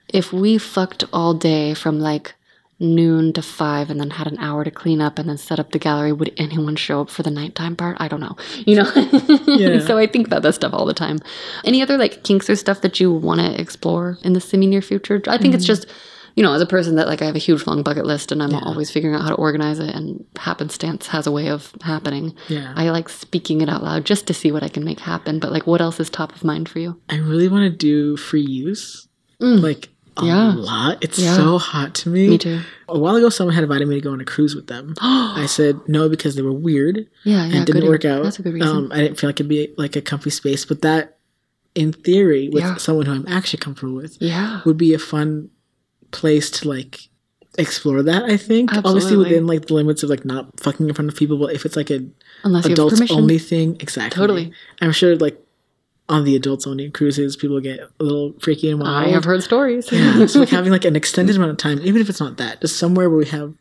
[0.08, 2.34] if we fucked all day from like
[2.80, 5.70] noon to five and then had an hour to clean up and then set up
[5.72, 7.96] the gallery, would anyone show up for the nighttime part?
[8.00, 8.36] I don't know.
[8.66, 8.90] You know?
[9.46, 9.78] Yeah.
[9.86, 11.18] so I think about that stuff all the time.
[11.64, 14.82] Any other like kinks or stuff that you want to explore in the semi near
[14.82, 15.22] future?
[15.28, 15.66] I think it's Mm-hmm.
[15.66, 15.86] just,
[16.36, 18.42] you know, as a person that like I have a huge long bucket list and
[18.42, 22.34] I'm always figuring out how to organize it and happenstance has a way of happening.
[22.48, 22.72] Yeah.
[22.76, 25.38] I like speaking it out loud just to see what I can make happen.
[25.38, 26.98] But like what else is top of mind for you?
[27.10, 29.06] I really want to do free use,
[29.42, 29.60] Mm.
[29.62, 29.88] like
[30.22, 30.54] a Yeah.
[30.54, 30.98] lot.
[31.02, 31.34] It's Yeah.
[31.36, 32.28] so hot to me.
[32.28, 32.60] Me too.
[32.88, 34.94] A while ago, someone had invited me to go on a cruise with them.
[35.00, 37.42] I said no because they were weird Yeah, yeah.
[37.44, 38.22] and it didn't work out.
[38.22, 38.68] That's a good reason.
[38.68, 41.18] Um, I didn't feel like it'd be like a comfy space, but that,
[41.74, 42.76] in theory, with Yeah.
[42.76, 44.60] someone who I'm actually comfortable with, yeah.
[44.64, 45.50] would be a fun
[46.10, 47.08] place to like
[47.58, 48.24] explore that.
[48.24, 48.90] I think Absolutely.
[48.90, 51.64] obviously within like the limits of like not fucking in front of people, but if
[51.64, 52.04] it's like a
[52.44, 54.18] Unless adults only thing, exactly.
[54.18, 54.52] Totally.
[54.80, 55.40] I'm sure like
[56.10, 59.06] on the adults only cruises, people get a little freaky and wild.
[59.06, 59.90] I have heard stories.
[59.90, 62.60] Yeah, so like having like an extended amount of time, even if it's not that,
[62.60, 63.54] just somewhere where we have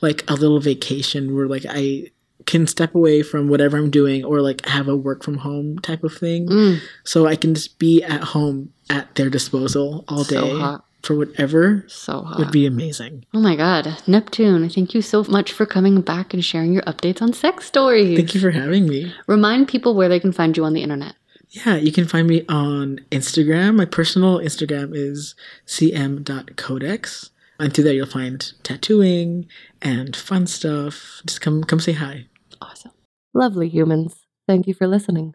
[0.00, 2.10] like a little vacation where like I
[2.46, 6.04] can step away from whatever I'm doing or like have a work from home type
[6.04, 6.46] of thing.
[6.48, 6.78] Mm.
[7.02, 10.84] So I can just be at home at their disposal all day So hot.
[11.02, 12.38] for whatever so hot.
[12.38, 13.24] would be amazing.
[13.34, 14.00] Oh my God.
[14.06, 18.16] Neptune, thank you so much for coming back and sharing your updates on X Stories.
[18.16, 19.12] Thank you for having me.
[19.26, 21.16] Remind people where they can find you on the internet.
[21.50, 23.76] Yeah, you can find me on Instagram.
[23.76, 25.34] My personal Instagram is
[25.66, 27.30] cm.codex.
[27.58, 29.46] And through there you'll find tattooing
[29.80, 31.22] and fun stuff.
[31.24, 32.26] Just come come say hi.
[32.60, 32.92] Awesome.
[33.32, 35.34] Lovely humans, thank you for listening.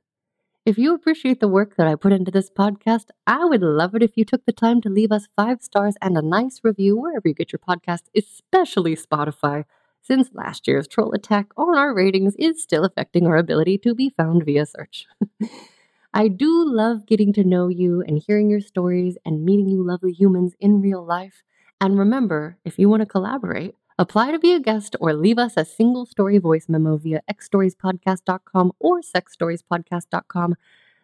[0.64, 4.04] If you appreciate the work that I put into this podcast, I would love it
[4.04, 7.28] if you took the time to leave us five stars and a nice review wherever
[7.28, 9.66] you get your podcast, especially Spotify,
[10.04, 14.12] since last year's troll attack on our ratings is still affecting our ability to be
[14.12, 15.08] found via search.
[16.14, 20.12] I do love getting to know you and hearing your stories and meeting you lovely
[20.12, 21.42] humans in real life.
[21.80, 25.54] And remember, if you want to collaborate, apply to be a guest or leave us
[25.56, 30.56] a single story voice memo via xstoriespodcast.com or sexstoriespodcast.com.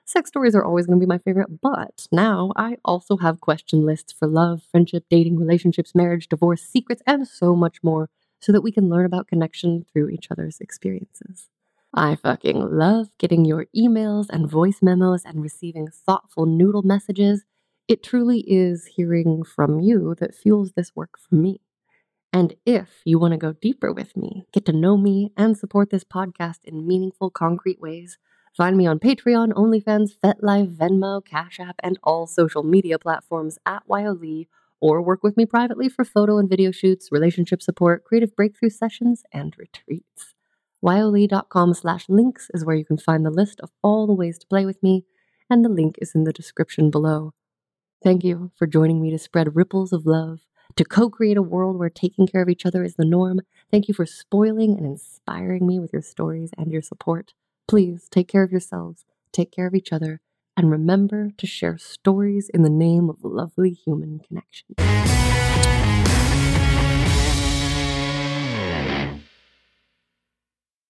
[0.03, 3.85] Sex stories are always going to be my favorite, but now I also have question
[3.85, 8.09] lists for love, friendship, dating, relationships, marriage, divorce, secrets, and so much more
[8.41, 11.47] so that we can learn about connection through each other's experiences.
[11.93, 17.43] I fucking love getting your emails and voice memos and receiving thoughtful noodle messages.
[17.87, 21.61] It truly is hearing from you that fuels this work for me.
[22.33, 25.89] And if you want to go deeper with me, get to know me, and support
[25.89, 28.17] this podcast in meaningful, concrete ways,
[28.55, 33.83] find me on Patreon, OnlyFans, FetLife, Venmo, Cash App, and all social media platforms at
[33.89, 34.47] Lee
[34.79, 39.23] or work with me privately for photo and video shoots, relationship support, creative breakthrough sessions,
[39.31, 40.35] and retreats.
[40.83, 44.47] wyohlee.com slash links is where you can find the list of all the ways to
[44.47, 45.05] play with me,
[45.49, 47.33] and the link is in the description below.
[48.03, 50.39] Thank you for joining me to spread ripples of love,
[50.75, 53.41] to co create a world where taking care of each other is the norm.
[53.71, 57.33] Thank you for spoiling and inspiring me with your stories and your support.
[57.67, 60.21] Please take care of yourselves, take care of each other,
[60.55, 64.75] and remember to share stories in the name of lovely human connection.